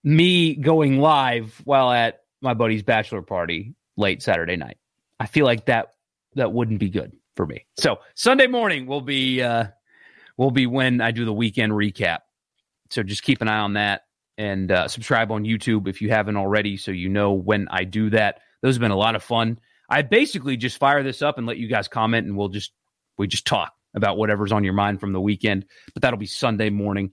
me 0.03 0.55
going 0.55 0.99
live 0.99 1.59
while 1.65 1.91
at 1.91 2.21
my 2.41 2.53
buddy's 2.53 2.83
bachelor 2.83 3.21
party 3.21 3.73
late 3.97 4.21
Saturday 4.21 4.55
night. 4.55 4.77
I 5.19 5.25
feel 5.25 5.45
like 5.45 5.65
that 5.65 5.93
that 6.35 6.53
wouldn't 6.53 6.79
be 6.79 6.89
good 6.89 7.13
for 7.35 7.45
me. 7.45 7.65
So 7.77 7.97
Sunday 8.15 8.47
morning 8.47 8.85
will 8.85 9.01
be 9.01 9.41
uh, 9.41 9.67
will 10.37 10.51
be 10.51 10.67
when 10.67 11.01
I 11.01 11.11
do 11.11 11.25
the 11.25 11.33
weekend 11.33 11.71
recap. 11.71 12.19
So 12.91 13.03
just 13.03 13.23
keep 13.23 13.41
an 13.41 13.47
eye 13.47 13.59
on 13.59 13.73
that 13.73 14.03
and 14.37 14.71
uh, 14.71 14.87
subscribe 14.87 15.31
on 15.31 15.43
YouTube 15.43 15.87
if 15.87 16.01
you 16.01 16.09
haven't 16.09 16.37
already, 16.37 16.77
so 16.77 16.91
you 16.91 17.09
know 17.09 17.33
when 17.33 17.67
I 17.69 17.83
do 17.83 18.11
that. 18.11 18.41
Those 18.61 18.75
have 18.75 18.81
been 18.81 18.91
a 18.91 18.97
lot 18.97 19.15
of 19.15 19.23
fun. 19.23 19.59
I 19.89 20.03
basically 20.03 20.57
just 20.57 20.77
fire 20.77 21.01
this 21.01 21.21
up 21.21 21.37
and 21.37 21.47
let 21.47 21.57
you 21.57 21.67
guys 21.67 21.87
comment, 21.87 22.27
and 22.27 22.37
we'll 22.37 22.49
just 22.49 22.71
we 23.17 23.27
just 23.27 23.45
talk 23.45 23.73
about 23.95 24.17
whatever's 24.17 24.51
on 24.51 24.63
your 24.63 24.73
mind 24.73 24.99
from 24.99 25.13
the 25.13 25.21
weekend. 25.21 25.65
But 25.93 26.03
that'll 26.03 26.19
be 26.19 26.25
Sunday 26.25 26.69
morning, 26.69 27.12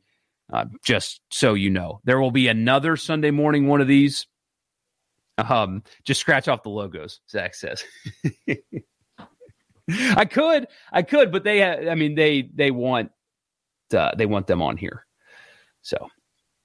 uh, 0.53 0.67
just 0.85 1.21
so 1.31 1.55
you 1.55 1.71
know. 1.71 2.01
There 2.05 2.21
will 2.21 2.31
be 2.31 2.49
another 2.49 2.97
Sunday 2.97 3.31
morning 3.31 3.67
one 3.67 3.81
of 3.81 3.88
these. 3.88 4.27
Um, 5.38 5.83
just 6.05 6.21
scratch 6.21 6.47
off 6.47 6.62
the 6.62 6.69
logos, 6.69 7.21
Zach 7.29 7.55
says. 7.55 7.83
I 9.90 10.25
could, 10.25 10.69
I 10.93 11.03
could, 11.03 11.33
but 11.33 11.45
they, 11.45 11.62
I 11.64 11.95
mean, 11.95 12.14
they, 12.14 12.49
they 12.55 12.71
want, 12.71 13.11
uh, 13.93 14.12
they 14.17 14.27
want 14.27 14.47
them 14.47 14.62
on 14.62 14.77
here. 14.77 15.05
So 15.83 16.09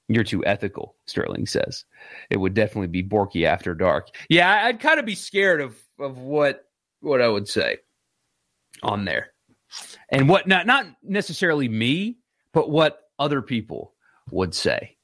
you're 0.08 0.24
too 0.24 0.46
ethical, 0.46 0.96
Sterling 1.06 1.46
says. 1.46 1.86
It 2.30 2.38
would 2.38 2.54
definitely 2.54 2.88
be 2.88 3.04
Borky 3.04 3.46
after 3.46 3.74
dark. 3.74 4.10
Yeah, 4.30 4.66
I'd 4.66 4.80
kind 4.80 5.00
of 5.00 5.06
be 5.06 5.16
scared 5.16 5.62
of 5.62 5.78
of 6.00 6.18
what 6.18 6.66
what 7.02 7.22
I 7.22 7.28
would 7.28 7.48
say 7.48 7.78
on 8.84 9.06
there, 9.06 9.34
and 10.10 10.30
what 10.30 10.48
not 10.48 10.66
not 10.66 10.86
necessarily 11.04 11.68
me, 11.68 12.18
but 12.54 12.70
what 12.70 13.00
other 13.18 13.42
people 13.42 13.94
would 14.32 14.54
say. 14.54 14.96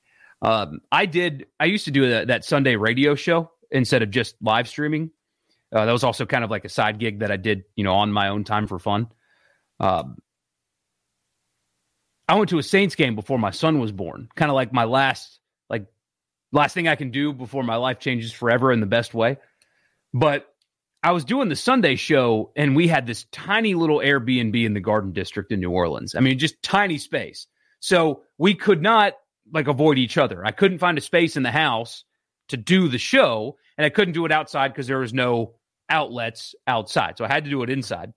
Um, 0.41 0.81
I 0.91 1.05
did. 1.05 1.47
I 1.59 1.65
used 1.65 1.85
to 1.85 1.91
do 1.91 2.09
that, 2.09 2.27
that 2.27 2.45
Sunday 2.45 2.75
radio 2.75 3.15
show 3.15 3.51
instead 3.71 4.03
of 4.03 4.11
just 4.11 4.35
live 4.41 4.67
streaming. 4.67 5.11
Uh, 5.73 5.85
that 5.85 5.91
was 5.91 6.03
also 6.03 6.25
kind 6.25 6.43
of 6.43 6.51
like 6.51 6.65
a 6.65 6.69
side 6.69 6.99
gig 6.99 7.19
that 7.19 7.31
I 7.31 7.37
did, 7.37 7.63
you 7.75 7.83
know, 7.83 7.95
on 7.95 8.11
my 8.11 8.29
own 8.29 8.43
time 8.43 8.67
for 8.67 8.79
fun. 8.79 9.07
Um, 9.79 10.17
I 12.27 12.35
went 12.35 12.49
to 12.49 12.59
a 12.59 12.63
Saints 12.63 12.95
game 12.95 13.15
before 13.15 13.37
my 13.37 13.51
son 13.51 13.79
was 13.79 13.91
born, 13.91 14.29
kind 14.35 14.49
of 14.49 14.55
like 14.55 14.71
my 14.71 14.85
last, 14.85 15.39
like 15.69 15.85
last 16.51 16.73
thing 16.73 16.87
I 16.87 16.95
can 16.95 17.11
do 17.11 17.33
before 17.33 17.63
my 17.63 17.75
life 17.75 17.99
changes 17.99 18.31
forever 18.31 18.71
in 18.71 18.79
the 18.79 18.85
best 18.85 19.13
way. 19.13 19.37
But 20.13 20.47
I 21.05 21.11
was 21.11 21.23
doing 21.23 21.49
the 21.49 21.55
Sunday 21.55 21.97
show, 21.97 22.51
and 22.55 22.75
we 22.75 22.87
had 22.87 23.05
this 23.05 23.27
tiny 23.31 23.75
little 23.75 23.99
Airbnb 23.99 24.65
in 24.65 24.73
the 24.73 24.79
Garden 24.79 25.13
District 25.13 25.51
in 25.51 25.59
New 25.59 25.69
Orleans. 25.69 26.15
I 26.15 26.19
mean, 26.19 26.39
just 26.39 26.59
tiny 26.63 26.97
space. 26.97 27.45
So 27.79 28.23
we 28.39 28.55
could 28.55 28.81
not 28.81 29.13
like 29.53 29.67
avoid 29.67 29.99
each 29.99 30.17
other. 30.17 30.43
I 30.43 30.49
couldn't 30.49 30.79
find 30.79 30.97
a 30.97 31.01
space 31.01 31.37
in 31.37 31.43
the 31.43 31.51
house 31.51 32.05
to 32.47 32.57
do 32.57 32.87
the 32.87 32.97
show, 32.97 33.55
and 33.77 33.85
I 33.85 33.89
couldn't 33.89 34.15
do 34.15 34.25
it 34.25 34.31
outside 34.31 34.69
because 34.69 34.87
there 34.87 34.97
was 34.97 35.13
no 35.13 35.53
outlets 35.89 36.55
outside. 36.65 37.19
So 37.19 37.25
I 37.25 37.27
had 37.27 37.43
to 37.43 37.51
do 37.51 37.61
it 37.61 37.69
inside. 37.69 38.11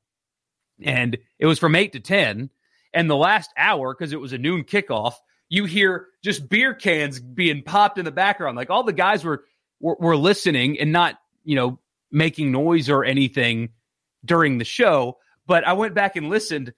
And 0.82 1.18
it 1.38 1.44
was 1.44 1.58
from 1.58 1.74
eight 1.74 1.92
to 1.92 2.00
10. 2.00 2.48
And 2.94 3.10
the 3.10 3.16
last 3.16 3.50
hour, 3.58 3.94
because 3.94 4.14
it 4.14 4.20
was 4.20 4.32
a 4.32 4.38
noon 4.38 4.64
kickoff, 4.64 5.12
you 5.50 5.66
hear 5.66 6.06
just 6.24 6.48
beer 6.48 6.72
cans 6.72 7.20
being 7.20 7.64
popped 7.64 7.98
in 7.98 8.06
the 8.06 8.12
background. 8.12 8.56
Like 8.56 8.70
all 8.70 8.82
the 8.82 8.94
guys 8.94 9.24
were, 9.24 9.44
were, 9.78 9.96
were 10.00 10.16
listening 10.16 10.80
and 10.80 10.90
not, 10.90 11.18
you 11.44 11.54
know, 11.54 11.78
making 12.10 12.52
noise 12.52 12.88
or 12.88 13.04
anything 13.04 13.70
during 14.24 14.58
the 14.58 14.64
show. 14.64 15.18
But 15.46 15.66
I 15.66 15.72
went 15.72 15.94
back 15.94 16.16
and 16.16 16.28
listened, 16.28 16.72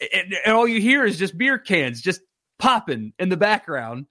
and, 0.00 0.34
and 0.44 0.54
all 0.54 0.66
you 0.66 0.80
hear 0.80 1.04
is 1.04 1.18
just 1.18 1.36
beer 1.36 1.58
cans 1.58 2.00
just 2.00 2.20
popping 2.58 3.12
in 3.18 3.28
the 3.28 3.36
background 3.36 4.06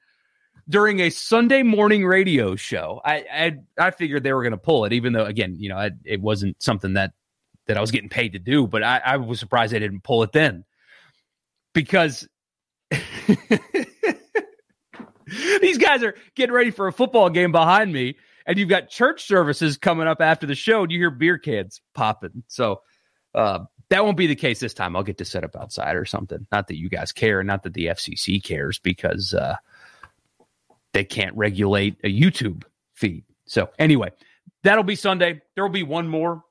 during 0.70 1.00
a 1.00 1.10
Sunday 1.10 1.64
morning 1.64 2.06
radio 2.06 2.56
show. 2.56 3.02
I 3.04 3.26
I, 3.32 3.58
I 3.88 3.92
figured 3.92 4.24
they 4.24 4.34
were 4.34 4.44
going 4.44 4.52
to 4.52 4.58
pull 4.58 4.86
it, 4.86 4.94
even 4.94 5.14
though 5.14 5.26
again, 5.26 5.56
you 5.58 5.70
know, 5.70 5.78
I, 5.78 5.92
it 6.06 6.22
wasn't 6.22 6.62
something 6.62 6.94
that 6.94 7.14
that 7.68 7.78
I 7.78 7.82
was 7.82 7.92
getting 7.92 8.10
paid 8.10 8.34
to 8.34 8.40
do. 8.40 8.68
But 8.68 8.84
I, 8.84 9.02
I 9.04 9.18
was 9.18 9.40
surprised 9.40 9.74
they 9.74 9.80
didn't 9.80 10.04
pull 10.04 10.24
it 10.24 10.32
then, 10.32 10.64
because 11.74 12.28
these 15.62 15.78
guys 15.78 16.04
are 16.04 16.16
getting 16.36 16.54
ready 16.54 16.72
for 16.72 16.88
a 16.88 16.94
football 16.94 17.30
game 17.30 17.52
behind 17.52 17.92
me, 17.92 18.18
and 18.48 18.58
you've 18.58 18.70
got 18.70 18.90
church 18.90 19.28
services 19.28 19.78
coming 19.78 20.08
up 20.08 20.22
after 20.22 20.48
the 20.48 20.56
show, 20.56 20.84
and 20.84 20.92
you 20.92 20.98
hear 20.98 21.12
beer 21.12 21.38
cans 21.38 21.82
popping. 21.94 22.44
So. 22.48 22.82
Uh, 23.36 23.66
that 23.90 24.04
won't 24.04 24.18
be 24.18 24.28
the 24.28 24.36
case 24.36 24.60
this 24.60 24.74
time. 24.74 24.96
I'll 24.96 25.04
get 25.04 25.18
to 25.20 25.26
set 25.26 25.44
up 25.44 25.56
outside 25.56 25.96
or 25.96 26.06
something. 26.06 26.46
Not 26.52 26.68
that 26.68 26.78
you 26.78 26.90
guys 26.90 27.12
care, 27.12 27.44
not 27.44 27.64
that 27.64 27.74
the 27.74 27.86
FCC 27.86 28.44
cares, 28.44 28.80
because 28.80 29.34
uh, 29.34 29.56
they 30.94 31.04
can't 31.04 31.36
regulate 31.38 31.96
a 32.04 32.08
YouTube 32.08 32.64
feed. 32.94 33.24
So 33.46 33.70
anyway, 33.80 34.10
that'll 34.64 34.84
be 34.84 34.96
Sunday. 34.96 35.42
There 35.56 35.64
will 35.64 35.72
be 35.72 35.84
one 35.84 36.08
more 36.08 36.44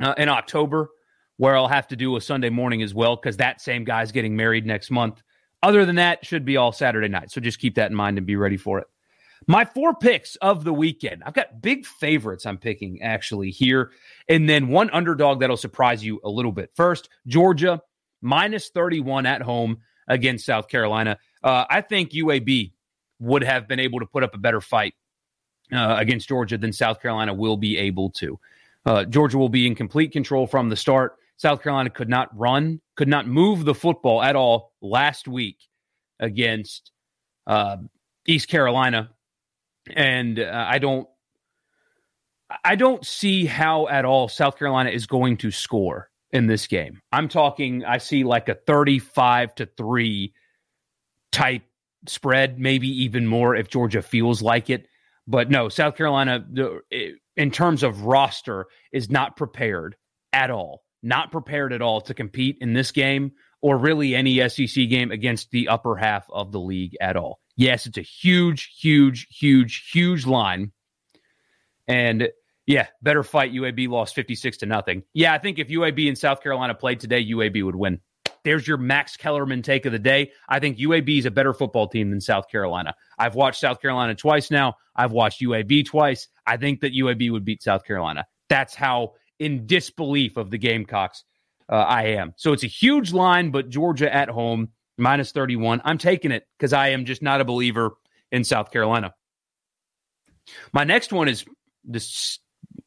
uh, 0.00 0.14
in 0.16 0.28
October 0.28 0.90
where 1.36 1.56
I'll 1.56 1.68
have 1.68 1.88
to 1.88 1.96
do 1.96 2.16
a 2.16 2.20
Sunday 2.20 2.50
morning 2.50 2.82
as 2.82 2.94
well 2.94 3.16
because 3.16 3.38
that 3.38 3.60
same 3.60 3.84
guy's 3.84 4.12
getting 4.12 4.36
married 4.36 4.64
next 4.64 4.90
month. 4.90 5.22
Other 5.62 5.84
than 5.84 5.96
that, 5.96 6.24
should 6.24 6.44
be 6.44 6.56
all 6.56 6.72
Saturday 6.72 7.08
night. 7.08 7.30
So 7.30 7.40
just 7.40 7.58
keep 7.58 7.74
that 7.76 7.90
in 7.90 7.96
mind 7.96 8.18
and 8.18 8.26
be 8.26 8.36
ready 8.36 8.56
for 8.56 8.78
it. 8.78 8.86
My 9.46 9.64
four 9.64 9.94
picks 9.94 10.36
of 10.36 10.64
the 10.64 10.72
weekend. 10.72 11.22
I've 11.24 11.34
got 11.34 11.60
big 11.60 11.86
favorites 11.86 12.46
I'm 12.46 12.58
picking 12.58 13.02
actually 13.02 13.50
here, 13.50 13.92
and 14.28 14.48
then 14.48 14.68
one 14.68 14.90
underdog 14.90 15.40
that'll 15.40 15.56
surprise 15.56 16.04
you 16.04 16.20
a 16.24 16.28
little 16.28 16.52
bit. 16.52 16.70
First, 16.74 17.08
Georgia 17.26 17.80
minus 18.20 18.68
31 18.70 19.26
at 19.26 19.42
home 19.42 19.78
against 20.08 20.46
South 20.46 20.68
Carolina. 20.68 21.18
Uh, 21.42 21.64
I 21.68 21.80
think 21.80 22.10
UAB 22.10 22.72
would 23.18 23.44
have 23.44 23.68
been 23.68 23.80
able 23.80 24.00
to 24.00 24.06
put 24.06 24.22
up 24.22 24.34
a 24.34 24.38
better 24.38 24.60
fight 24.60 24.94
uh, 25.72 25.96
against 25.98 26.28
Georgia 26.28 26.58
than 26.58 26.72
South 26.72 27.00
Carolina 27.00 27.34
will 27.34 27.56
be 27.56 27.78
able 27.78 28.10
to. 28.10 28.38
Uh, 28.84 29.04
Georgia 29.04 29.38
will 29.38 29.48
be 29.48 29.66
in 29.66 29.74
complete 29.74 30.12
control 30.12 30.46
from 30.46 30.68
the 30.68 30.76
start. 30.76 31.16
South 31.36 31.62
Carolina 31.62 31.90
could 31.90 32.08
not 32.08 32.36
run, 32.36 32.80
could 32.96 33.08
not 33.08 33.26
move 33.26 33.64
the 33.64 33.74
football 33.74 34.22
at 34.22 34.36
all 34.36 34.72
last 34.80 35.26
week 35.26 35.56
against 36.20 36.90
uh, 37.46 37.78
East 38.26 38.48
Carolina, 38.48 39.10
and 39.94 40.38
uh, 40.38 40.66
I 40.68 40.78
don't, 40.78 41.08
I 42.64 42.76
don't 42.76 43.04
see 43.04 43.46
how 43.46 43.88
at 43.88 44.04
all 44.04 44.28
South 44.28 44.58
Carolina 44.58 44.90
is 44.90 45.06
going 45.06 45.38
to 45.38 45.50
score 45.50 46.10
in 46.30 46.46
this 46.46 46.66
game. 46.66 47.00
I'm 47.12 47.28
talking, 47.28 47.84
I 47.84 47.98
see 47.98 48.24
like 48.24 48.48
a 48.48 48.54
35 48.54 49.54
to 49.56 49.66
three 49.66 50.34
type 51.30 51.62
spread, 52.06 52.58
maybe 52.58 52.88
even 53.04 53.26
more 53.26 53.54
if 53.54 53.68
Georgia 53.68 54.02
feels 54.02 54.42
like 54.42 54.70
it. 54.70 54.86
But 55.26 55.50
no, 55.50 55.68
South 55.68 55.96
Carolina, 55.96 56.44
in 57.36 57.50
terms 57.50 57.82
of 57.82 58.02
roster, 58.02 58.66
is 58.92 59.10
not 59.10 59.36
prepared 59.36 59.96
at 60.32 60.50
all. 60.50 60.82
Not 61.02 61.32
prepared 61.32 61.72
at 61.72 61.82
all 61.82 62.00
to 62.02 62.14
compete 62.14 62.58
in 62.60 62.72
this 62.72 62.92
game 62.92 63.32
or 63.60 63.76
really 63.76 64.14
any 64.14 64.48
SEC 64.48 64.88
game 64.88 65.10
against 65.10 65.50
the 65.50 65.68
upper 65.68 65.96
half 65.96 66.26
of 66.30 66.52
the 66.52 66.60
league 66.60 66.96
at 67.00 67.16
all. 67.16 67.40
Yes, 67.56 67.86
it's 67.86 67.98
a 67.98 68.02
huge, 68.02 68.74
huge, 68.78 69.28
huge, 69.30 69.90
huge 69.90 70.26
line. 70.26 70.72
And 71.86 72.28
yeah, 72.66 72.86
better 73.02 73.22
fight. 73.22 73.52
UAB 73.52 73.88
lost 73.88 74.14
56 74.14 74.58
to 74.58 74.66
nothing. 74.66 75.02
Yeah, 75.12 75.34
I 75.34 75.38
think 75.38 75.58
if 75.58 75.68
UAB 75.68 76.08
and 76.08 76.16
South 76.16 76.42
Carolina 76.42 76.74
played 76.74 77.00
today, 77.00 77.24
UAB 77.24 77.64
would 77.64 77.76
win. 77.76 78.00
There's 78.44 78.66
your 78.66 78.76
Max 78.76 79.16
Kellerman 79.16 79.62
take 79.62 79.86
of 79.86 79.92
the 79.92 79.98
day. 79.98 80.32
I 80.48 80.58
think 80.58 80.78
UAB 80.78 81.18
is 81.18 81.26
a 81.26 81.30
better 81.30 81.52
football 81.52 81.86
team 81.88 82.10
than 82.10 82.20
South 82.20 82.48
Carolina. 82.48 82.94
I've 83.18 83.34
watched 83.34 83.60
South 83.60 83.80
Carolina 83.80 84.14
twice 84.14 84.50
now. 84.50 84.74
I've 84.96 85.12
watched 85.12 85.40
UAB 85.40 85.86
twice. 85.86 86.28
I 86.46 86.56
think 86.56 86.80
that 86.80 86.92
UAB 86.92 87.30
would 87.30 87.44
beat 87.44 87.62
South 87.62 87.84
Carolina. 87.84 88.26
That's 88.48 88.74
how 88.74 89.14
in 89.38 89.66
disbelief 89.66 90.36
of 90.36 90.50
the 90.50 90.58
Gamecocks 90.58 91.24
uh, 91.68 91.76
I 91.76 92.04
am. 92.04 92.34
So 92.36 92.52
it's 92.52 92.64
a 92.64 92.68
huge 92.68 93.12
line, 93.12 93.50
but 93.50 93.68
Georgia 93.68 94.12
at 94.12 94.28
home 94.28 94.68
minus 94.98 95.32
31. 95.32 95.82
I'm 95.84 95.98
taking 95.98 96.32
it 96.32 96.46
because 96.58 96.72
I 96.72 96.88
am 96.88 97.04
just 97.04 97.22
not 97.22 97.40
a 97.40 97.44
believer 97.44 97.92
in 98.30 98.44
South 98.44 98.70
Carolina. 98.70 99.14
My 100.72 100.84
next 100.84 101.12
one 101.12 101.28
is 101.28 101.44
this 101.84 102.38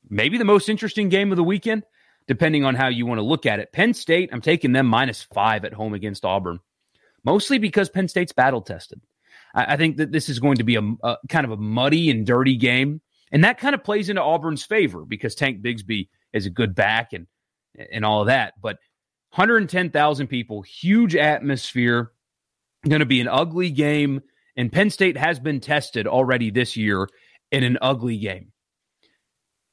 maybe 0.09 0.37
the 0.37 0.45
most 0.45 0.69
interesting 0.69 1.09
game 1.09 1.31
of 1.31 1.37
the 1.37 1.43
weekend 1.43 1.83
depending 2.27 2.65
on 2.65 2.75
how 2.75 2.87
you 2.87 3.05
want 3.05 3.19
to 3.19 3.25
look 3.25 3.45
at 3.45 3.59
it. 3.59 3.71
Penn 3.71 3.93
State, 3.93 4.29
I'm 4.33 4.41
taking 4.41 4.71
them 4.71 4.87
minus 4.87 5.21
five 5.21 5.63
at 5.63 5.73
home 5.73 5.93
against 5.93 6.25
Auburn, 6.25 6.59
mostly 7.23 7.59
because 7.59 7.89
Penn 7.89 8.07
State's 8.07 8.33
battle 8.33 8.61
tested. 8.61 8.99
I, 9.53 9.73
I 9.73 9.77
think 9.77 9.97
that 9.97 10.11
this 10.11 10.29
is 10.29 10.39
going 10.39 10.57
to 10.57 10.63
be 10.63 10.75
a, 10.75 10.81
a, 11.03 11.17
kind 11.29 11.45
of 11.45 11.51
a 11.51 11.57
muddy 11.57 12.09
and 12.09 12.25
dirty 12.25 12.57
game. 12.57 13.01
And 13.31 13.43
that 13.43 13.59
kind 13.59 13.75
of 13.75 13.83
plays 13.83 14.09
into 14.09 14.21
Auburn's 14.21 14.63
favor 14.63 15.03
because 15.05 15.35
Tank 15.35 15.61
Bigsby 15.61 16.09
is 16.33 16.45
a 16.45 16.51
good 16.51 16.75
back 16.75 17.13
and 17.13 17.27
and 17.91 18.05
all 18.05 18.21
of 18.21 18.27
that. 18.27 18.53
But 18.61 18.77
110,000 19.35 20.27
people, 20.27 20.61
huge 20.61 21.13
atmosphere, 21.13 22.11
going 22.87 23.01
to 23.01 23.05
be 23.05 23.19
an 23.19 23.27
ugly 23.27 23.69
game. 23.69 24.21
And 24.55 24.71
Penn 24.71 24.89
State 24.89 25.17
has 25.17 25.39
been 25.39 25.59
tested 25.59 26.07
already 26.07 26.51
this 26.51 26.77
year 26.77 27.09
in 27.51 27.65
an 27.65 27.77
ugly 27.81 28.17
game. 28.17 28.53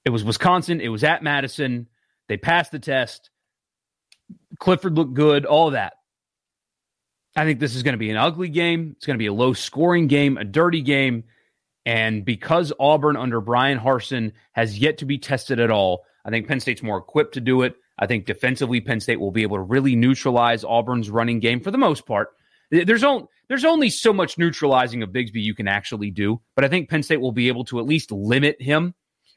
It 0.04 0.10
was 0.10 0.24
Wisconsin. 0.24 0.80
It 0.80 0.88
was 0.88 1.04
at 1.04 1.22
Madison. 1.22 1.86
They 2.28 2.36
passed 2.36 2.72
the 2.72 2.80
test. 2.80 3.30
Clifford 4.58 4.96
looked 4.96 5.14
good, 5.14 5.46
all 5.46 5.70
that. 5.70 5.92
I 7.36 7.44
think 7.44 7.60
this 7.60 7.76
is 7.76 7.84
going 7.84 7.94
to 7.94 7.98
be 7.98 8.10
an 8.10 8.16
ugly 8.16 8.48
game. 8.48 8.94
It's 8.96 9.06
going 9.06 9.14
to 9.14 9.22
be 9.22 9.26
a 9.26 9.32
low 9.32 9.52
scoring 9.52 10.08
game, 10.08 10.38
a 10.38 10.44
dirty 10.44 10.82
game. 10.82 11.22
And 11.86 12.24
because 12.24 12.72
Auburn 12.80 13.16
under 13.16 13.40
Bryan 13.40 13.78
Harsin 13.78 14.32
has 14.52 14.76
yet 14.76 14.98
to 14.98 15.04
be 15.04 15.18
tested 15.18 15.60
at 15.60 15.70
all, 15.70 16.04
I 16.24 16.30
think 16.30 16.48
Penn 16.48 16.58
State's 16.58 16.82
more 16.82 16.98
equipped 16.98 17.34
to 17.34 17.40
do 17.40 17.62
it. 17.62 17.76
I 18.02 18.06
think 18.06 18.26
defensively, 18.26 18.80
Penn 18.80 19.00
State 19.00 19.20
will 19.20 19.30
be 19.30 19.42
able 19.42 19.58
to 19.58 19.62
really 19.62 19.94
neutralize 19.94 20.64
Auburn's 20.64 21.08
running 21.08 21.38
game 21.38 21.60
for 21.60 21.70
the 21.70 21.78
most 21.78 22.04
part. 22.04 22.30
There's 22.70 23.04
only 23.04 23.26
there's 23.48 23.64
only 23.64 23.90
so 23.90 24.12
much 24.12 24.38
neutralizing 24.38 25.02
of 25.02 25.10
Bigsby 25.10 25.42
you 25.42 25.54
can 25.54 25.68
actually 25.68 26.10
do, 26.10 26.40
but 26.56 26.64
I 26.64 26.68
think 26.68 26.88
Penn 26.88 27.02
State 27.02 27.20
will 27.20 27.32
be 27.32 27.48
able 27.48 27.64
to 27.66 27.78
at 27.78 27.86
least 27.86 28.10
limit 28.10 28.60
him 28.60 28.94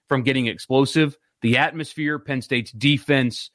from 0.08 0.23
getting 0.23 0.47
explosive 0.47 1.17
the 1.45 1.60
atmosphere, 1.60 2.17
Penn 2.17 2.41
State's 2.41 2.71
defense, 2.71 3.51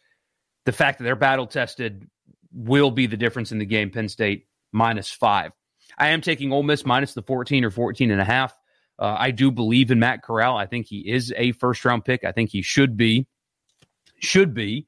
the 0.65 0.71
fact 0.71 0.99
that 0.99 1.05
they're 1.05 1.17
battle 1.17 1.49
tested 1.49 2.09
will 2.53 2.93
be 2.93 3.07
the 3.07 3.17
difference 3.17 3.51
in 3.51 3.59
the 3.59 3.67
game. 3.67 3.91
Penn 3.91 4.09
State 4.09 4.47
minus 4.71 5.11
five. 5.11 5.51
I 5.99 6.11
am 6.11 6.21
taking 6.21 6.53
Ole 6.53 6.63
Miss 6.63 6.87
minus 6.87 7.15
the 7.15 7.23
14 7.23 7.65
or 7.65 7.71
14 7.71 8.13
and 8.13 8.21
a 8.21 8.25
half. 8.25 8.57
Uh, 8.97 9.17
I 9.19 9.33
do 9.33 9.51
believe 9.51 9.91
in 9.91 9.99
Matt 9.99 10.23
Corral. 10.23 10.57
I 10.57 10.67
think 10.67 10.87
he 10.87 10.99
is 10.99 11.35
a 11.37 11.51
first 11.53 11.85
round 11.85 12.05
pick. 12.05 12.23
I 12.23 12.31
think 12.31 12.51
he 12.51 12.63
should 12.63 12.97
be, 12.97 13.27
should 14.21 14.55
be, 14.55 14.87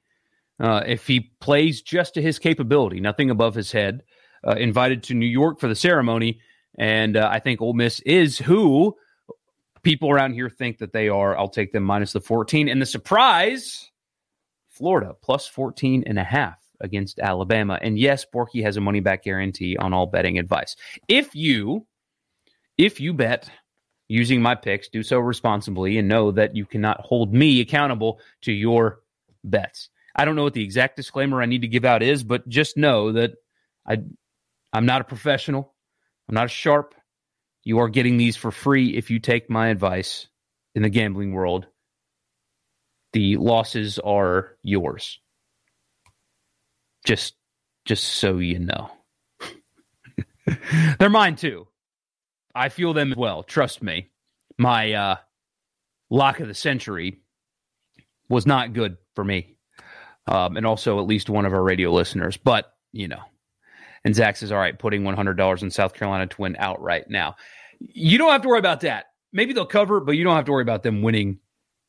uh, 0.62 0.82
if 0.86 1.06
he 1.06 1.32
plays 1.40 1.82
just 1.82 2.14
to 2.14 2.22
his 2.22 2.38
capability, 2.38 3.00
nothing 3.00 3.30
above 3.30 3.54
his 3.54 3.72
head. 3.72 4.02
Uh, 4.44 4.56
invited 4.56 5.04
to 5.04 5.14
New 5.14 5.26
York 5.26 5.60
for 5.60 5.68
the 5.68 5.74
ceremony, 5.74 6.40
and 6.76 7.16
uh, 7.16 7.28
I 7.30 7.38
think 7.38 7.60
Ole 7.60 7.74
Miss 7.74 8.00
is 8.00 8.38
who 8.38 8.96
people 9.82 10.10
around 10.10 10.34
here 10.34 10.48
think 10.48 10.78
that 10.78 10.92
they 10.92 11.08
are. 11.08 11.36
I'll 11.36 11.48
take 11.48 11.72
them 11.72 11.82
minus 11.82 12.12
the 12.12 12.20
14. 12.20 12.68
And 12.68 12.80
the 12.80 12.86
surprise, 12.86 13.90
Florida 14.68 15.14
plus 15.22 15.46
14 15.46 16.04
and 16.06 16.18
a 16.18 16.24
half 16.24 16.58
against 16.80 17.20
Alabama. 17.20 17.78
And 17.80 17.98
yes, 17.98 18.24
Borky 18.32 18.62
has 18.62 18.76
a 18.76 18.80
money 18.80 19.00
back 19.00 19.24
guarantee 19.24 19.76
on 19.76 19.92
all 19.92 20.06
betting 20.06 20.38
advice. 20.38 20.76
If 21.08 21.34
you 21.34 21.86
if 22.78 23.00
you 23.00 23.12
bet 23.12 23.50
using 24.08 24.42
my 24.42 24.54
picks, 24.54 24.88
do 24.88 25.02
so 25.02 25.18
responsibly 25.18 25.98
and 25.98 26.08
know 26.08 26.30
that 26.32 26.56
you 26.56 26.66
cannot 26.66 27.00
hold 27.00 27.32
me 27.32 27.60
accountable 27.60 28.18
to 28.42 28.52
your 28.52 29.00
bets. 29.44 29.90
I 30.14 30.24
don't 30.24 30.36
know 30.36 30.42
what 30.44 30.54
the 30.54 30.64
exact 30.64 30.96
disclaimer 30.96 31.40
I 31.40 31.46
need 31.46 31.62
to 31.62 31.68
give 31.68 31.84
out 31.84 32.02
is, 32.02 32.22
but 32.22 32.48
just 32.48 32.76
know 32.76 33.12
that 33.12 33.32
I 33.86 33.98
I'm 34.72 34.86
not 34.86 35.00
a 35.00 35.04
professional. 35.04 35.74
I'm 36.28 36.34
not 36.34 36.46
a 36.46 36.48
sharp. 36.48 36.94
You 37.64 37.78
are 37.78 37.88
getting 37.88 38.16
these 38.16 38.36
for 38.36 38.50
free 38.50 38.96
if 38.96 39.10
you 39.10 39.18
take 39.18 39.48
my 39.48 39.68
advice 39.68 40.26
in 40.74 40.82
the 40.82 40.88
gambling 40.88 41.32
world. 41.32 41.66
The 43.12 43.36
losses 43.36 43.98
are 43.98 44.56
yours. 44.62 45.20
Just 47.04 47.34
just 47.84 48.04
so 48.04 48.38
you 48.38 48.58
know. 48.58 48.90
They're 50.98 51.10
mine 51.10 51.36
too. 51.36 51.66
I 52.54 52.68
feel 52.68 52.92
them 52.92 53.12
as 53.12 53.16
well. 53.16 53.42
Trust 53.42 53.82
me. 53.82 54.10
My 54.58 54.92
uh, 54.92 55.16
lock 56.10 56.40
of 56.40 56.48
the 56.48 56.54
century 56.54 57.20
was 58.28 58.46
not 58.46 58.72
good 58.72 58.96
for 59.14 59.24
me. 59.24 59.56
Um, 60.26 60.56
and 60.56 60.64
also 60.64 61.00
at 61.00 61.06
least 61.06 61.28
one 61.28 61.46
of 61.46 61.52
our 61.52 61.62
radio 61.62 61.92
listeners. 61.92 62.36
But, 62.36 62.72
you 62.92 63.08
know, 63.08 63.22
and 64.04 64.14
Zach 64.14 64.36
says, 64.36 64.52
all 64.52 64.58
right, 64.58 64.78
putting 64.78 65.02
$100 65.02 65.62
in 65.62 65.70
South 65.70 65.94
Carolina 65.94 66.26
to 66.26 66.40
win 66.40 66.56
outright 66.58 67.08
now. 67.08 67.36
You 67.80 68.18
don't 68.18 68.30
have 68.30 68.42
to 68.42 68.48
worry 68.48 68.58
about 68.58 68.80
that. 68.82 69.06
Maybe 69.32 69.52
they'll 69.52 69.66
cover, 69.66 70.00
but 70.00 70.12
you 70.12 70.24
don't 70.24 70.36
have 70.36 70.44
to 70.44 70.52
worry 70.52 70.62
about 70.62 70.82
them 70.82 71.02
winning 71.02 71.40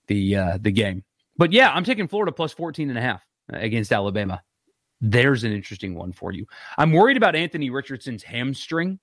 the 0.08 0.36
uh, 0.36 0.58
the 0.60 0.72
game. 0.72 1.04
But 1.38 1.52
yeah, 1.52 1.72
I'm 1.72 1.84
taking 1.84 2.08
Florida 2.08 2.32
plus 2.32 2.54
14 2.54 2.90
and 2.90 2.98
a 2.98 3.02
half 3.02 3.22
against 3.50 3.92
Alabama. 3.92 4.42
There's 5.02 5.44
an 5.44 5.52
interesting 5.52 5.96
one 5.96 6.14
for 6.14 6.32
you. 6.32 6.46
I'm 6.78 6.94
worried 6.94 7.18
about 7.18 7.36
Anthony 7.36 7.70
Richardson's 7.70 8.24
hamstring. 8.24 9.00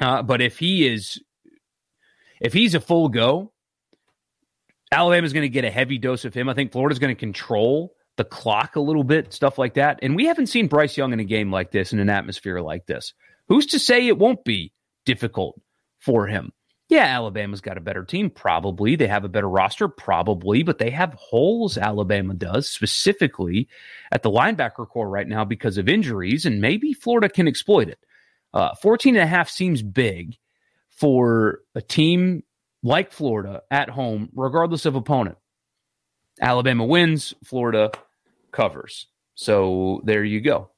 Uh, 0.00 0.22
but 0.22 0.42
if 0.42 0.58
he 0.58 0.86
is 0.86 1.20
if 2.40 2.52
he's 2.52 2.74
a 2.74 2.80
full 2.80 3.08
go, 3.08 3.52
Alabama's 4.92 5.32
going 5.32 5.44
to 5.44 5.48
get 5.48 5.64
a 5.64 5.70
heavy 5.70 5.98
dose 5.98 6.24
of 6.24 6.34
him. 6.34 6.48
I 6.48 6.54
think 6.54 6.72
Florida's 6.72 6.98
going 6.98 7.14
to 7.14 7.18
control 7.18 7.94
the 8.16 8.24
clock 8.24 8.76
a 8.76 8.80
little 8.80 9.04
bit, 9.04 9.32
stuff 9.32 9.58
like 9.58 9.74
that. 9.74 9.98
And 10.02 10.14
we 10.14 10.26
haven't 10.26 10.46
seen 10.46 10.68
Bryce 10.68 10.96
Young 10.96 11.12
in 11.12 11.20
a 11.20 11.24
game 11.24 11.50
like 11.50 11.70
this, 11.70 11.92
in 11.92 11.98
an 11.98 12.10
atmosphere 12.10 12.60
like 12.60 12.86
this. 12.86 13.12
Who's 13.48 13.66
to 13.66 13.78
say 13.78 14.06
it 14.06 14.18
won't 14.18 14.44
be 14.44 14.72
difficult 15.04 15.60
for 16.00 16.26
him? 16.26 16.52
Yeah, 16.88 17.06
Alabama's 17.06 17.62
got 17.62 17.78
a 17.78 17.80
better 17.80 18.04
team, 18.04 18.28
probably. 18.28 18.94
They 18.94 19.06
have 19.06 19.24
a 19.24 19.28
better 19.28 19.48
roster, 19.48 19.88
probably, 19.88 20.62
but 20.62 20.78
they 20.78 20.90
have 20.90 21.14
holes, 21.14 21.78
Alabama 21.78 22.34
does, 22.34 22.68
specifically 22.68 23.68
at 24.12 24.22
the 24.22 24.30
linebacker 24.30 24.86
corps 24.86 25.08
right 25.08 25.26
now 25.26 25.44
because 25.44 25.78
of 25.78 25.88
injuries, 25.88 26.44
and 26.44 26.60
maybe 26.60 26.92
Florida 26.92 27.28
can 27.28 27.48
exploit 27.48 27.88
it. 27.88 27.98
Uh, 28.52 28.74
14 28.76 29.16
and 29.16 29.24
a 29.24 29.26
half 29.26 29.48
seems 29.48 29.82
big 29.82 30.36
for 30.90 31.60
a 31.74 31.80
team 31.80 32.44
like 32.82 33.12
Florida 33.12 33.62
at 33.70 33.88
home, 33.88 34.28
regardless 34.34 34.84
of 34.84 34.94
opponent. 34.94 35.38
Alabama 36.40 36.84
wins, 36.84 37.34
Florida 37.44 37.90
covers. 38.52 39.06
So 39.34 40.00
there 40.04 40.24
you 40.24 40.40
go. 40.40 40.70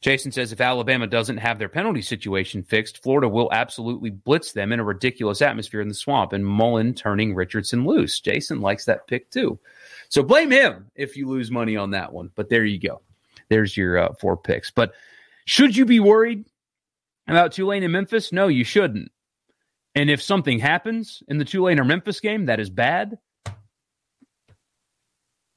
Jason 0.00 0.32
says 0.32 0.52
if 0.52 0.60
Alabama 0.60 1.06
doesn't 1.06 1.38
have 1.38 1.58
their 1.58 1.68
penalty 1.68 2.02
situation 2.02 2.62
fixed, 2.62 3.02
Florida 3.02 3.28
will 3.28 3.48
absolutely 3.52 4.10
blitz 4.10 4.52
them 4.52 4.72
in 4.72 4.80
a 4.80 4.84
ridiculous 4.84 5.40
atmosphere 5.40 5.80
in 5.80 5.88
the 5.88 5.94
swamp 5.94 6.32
and 6.32 6.44
Mullen 6.44 6.94
turning 6.94 7.34
Richardson 7.34 7.84
loose. 7.84 8.20
Jason 8.20 8.60
likes 8.60 8.84
that 8.84 9.06
pick 9.06 9.30
too. 9.30 9.58
So 10.08 10.22
blame 10.22 10.50
him 10.50 10.90
if 10.94 11.16
you 11.16 11.28
lose 11.28 11.50
money 11.50 11.76
on 11.76 11.90
that 11.92 12.12
one. 12.12 12.30
But 12.34 12.48
there 12.48 12.64
you 12.64 12.78
go. 12.78 13.00
There's 13.48 13.76
your 13.76 13.98
uh, 13.98 14.14
four 14.20 14.36
picks. 14.36 14.70
But 14.70 14.92
should 15.46 15.76
you 15.76 15.84
be 15.84 16.00
worried 16.00 16.44
about 17.26 17.52
Tulane 17.52 17.82
and 17.82 17.92
Memphis? 17.92 18.32
No, 18.32 18.48
you 18.48 18.64
shouldn't. 18.64 19.10
And 19.94 20.10
if 20.10 20.22
something 20.22 20.58
happens 20.58 21.22
in 21.28 21.38
the 21.38 21.44
Tulane 21.44 21.80
or 21.80 21.84
Memphis 21.84 22.20
game 22.20 22.46
that 22.46 22.60
is 22.60 22.70
bad, 22.70 23.18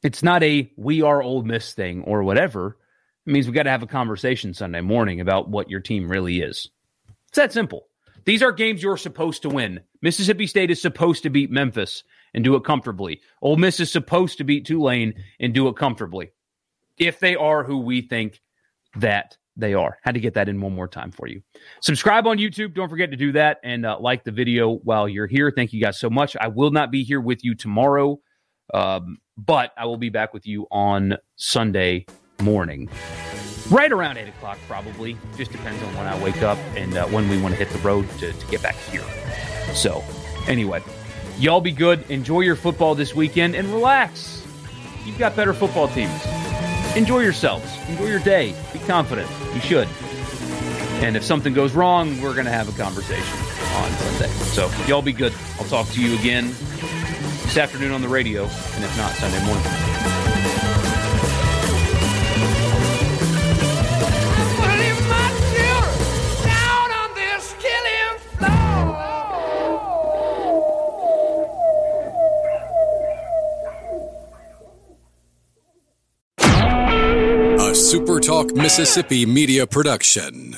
it's 0.04 0.24
not 0.24 0.44
a 0.44 0.72
we 0.78 1.02
are 1.02 1.22
Ole 1.22 1.44
Miss 1.44 1.74
thing 1.74 2.04
or 2.04 2.24
whatever. 2.24 2.78
It 3.26 3.32
means 3.32 3.46
we've 3.46 3.56
got 3.56 3.64
to 3.64 3.72
have 3.72 3.84
a 3.84 3.88
conversation 3.88 4.54
Sunday 4.54 4.82
morning 4.82 5.22
about 5.22 5.50
what 5.50 5.70
your 5.70 5.80
team 5.80 6.10
really 6.10 6.42
is. 6.42 6.70
It's 7.28 7.38
that 7.38 7.54
simple. 7.54 7.88
These 8.26 8.44
are 8.44 8.52
games 8.52 8.84
you're 8.84 8.98
supposed 8.98 9.44
to 9.44 9.50
win. 9.50 9.82
Mississippi 10.02 10.48
State 10.48 10.72
is 10.72 10.82
supposed 10.82 11.24
to 11.24 11.30
beat 11.30 11.52
Memphis 11.52 12.04
and 12.34 12.44
do 12.44 12.56
it 12.56 12.64
comfortably. 12.64 13.22
Ole 13.42 13.58
Miss 13.58 13.80
is 13.80 13.92
supposed 13.92 14.38
to 14.38 14.44
beat 14.44 14.66
Tulane 14.66 15.16
and 15.40 15.54
do 15.54 15.68
it 15.68 15.76
comfortably. 15.76 16.32
If 16.98 17.20
they 17.20 17.36
are 17.36 17.64
who 17.64 17.80
we 17.80 18.02
think 18.02 18.42
that 18.96 19.38
they 19.58 19.74
are. 19.74 19.98
Had 20.02 20.16
to 20.16 20.20
get 20.20 20.36
that 20.36 20.50
in 20.50 20.62
one 20.62 20.74
more 20.74 20.88
time 20.88 21.12
for 21.12 21.28
you. 21.28 21.42
Subscribe 21.82 22.26
on 22.28 22.38
YouTube. 22.38 22.74
Don't 22.74 22.90
forget 22.90 23.12
to 23.12 23.18
do 23.18 23.34
that 23.34 23.60
and 23.64 23.86
uh, 23.86 23.98
like 24.00 24.24
the 24.24 24.32
video 24.32 24.76
while 24.76 25.08
you're 25.10 25.28
here. 25.28 25.52
Thank 25.56 25.74
you 25.74 25.82
guys 25.82 26.00
so 26.00 26.10
much. 26.10 26.36
I 26.40 26.48
will 26.48 26.72
not 26.72 26.92
be 26.92 27.04
here 27.04 27.22
with 27.22 27.44
you 27.44 27.56
tomorrow, 27.56 28.20
um, 28.74 29.18
but 29.38 29.72
I 29.78 29.86
will 29.86 29.98
be 29.98 30.10
back 30.10 30.34
with 30.34 30.46
you 30.46 30.68
on 30.72 31.18
Sunday 31.36 32.06
morning. 32.42 32.90
Right 33.70 33.92
around 33.92 34.18
8 34.18 34.28
o'clock, 34.28 34.58
probably. 34.68 35.18
Just 35.38 35.52
depends 35.52 35.82
on 35.84 35.96
when 35.96 36.06
I 36.06 36.22
wake 36.22 36.42
up 36.42 36.58
and 36.76 36.98
uh, 36.98 37.06
when 37.08 37.30
we 37.30 37.42
want 37.42 37.56
to 37.56 37.64
hit 37.64 37.70
the 37.70 37.80
road 37.80 38.10
to, 38.20 38.34
to 38.34 38.48
get 38.48 38.62
back 38.62 38.76
here. 38.92 39.06
So, 39.74 40.04
anyway, 40.48 40.84
y'all 41.38 41.62
be 41.62 41.72
good. 41.72 42.10
Enjoy 42.10 42.42
your 42.42 42.56
football 42.56 42.96
this 42.96 43.16
weekend 43.16 43.56
and 43.56 43.68
relax. 43.70 44.46
You've 45.06 45.18
got 45.18 45.36
better 45.36 45.54
football 45.54 45.88
teams. 45.88 46.26
Enjoy 46.96 47.20
yourselves. 47.20 47.66
Enjoy 47.88 48.08
your 48.08 48.20
day. 48.20 48.54
Be 48.74 48.80
confident. 48.80 49.30
You 49.54 49.62
should. 49.62 49.88
And 51.02 51.16
if 51.16 51.24
something 51.24 51.54
goes 51.54 51.74
wrong, 51.74 52.22
we're 52.22 52.34
going 52.34 52.46
to 52.46 52.52
have 52.52 52.68
a 52.68 52.78
conversation 52.78 53.40
on 53.78 53.92
Sunday. 53.92 54.28
So, 54.28 54.70
y'all 54.86 55.02
be 55.02 55.14
good. 55.14 55.34
I'll 55.60 55.66
talk 55.68 55.88
to 55.90 56.02
you 56.02 56.18
again 56.20 56.54
this 57.52 57.58
afternoon 57.58 57.92
on 57.92 58.02
the 58.02 58.08
radio, 58.08 58.44
and 58.44 58.84
if 58.86 58.98
not, 58.98 59.12
Sunday 59.12 59.46
morning. 59.46 59.66
A 77.60 77.74
SuperTalk 77.74 78.56
Mississippi 78.56 79.26
media 79.26 79.68
production. 79.68 80.56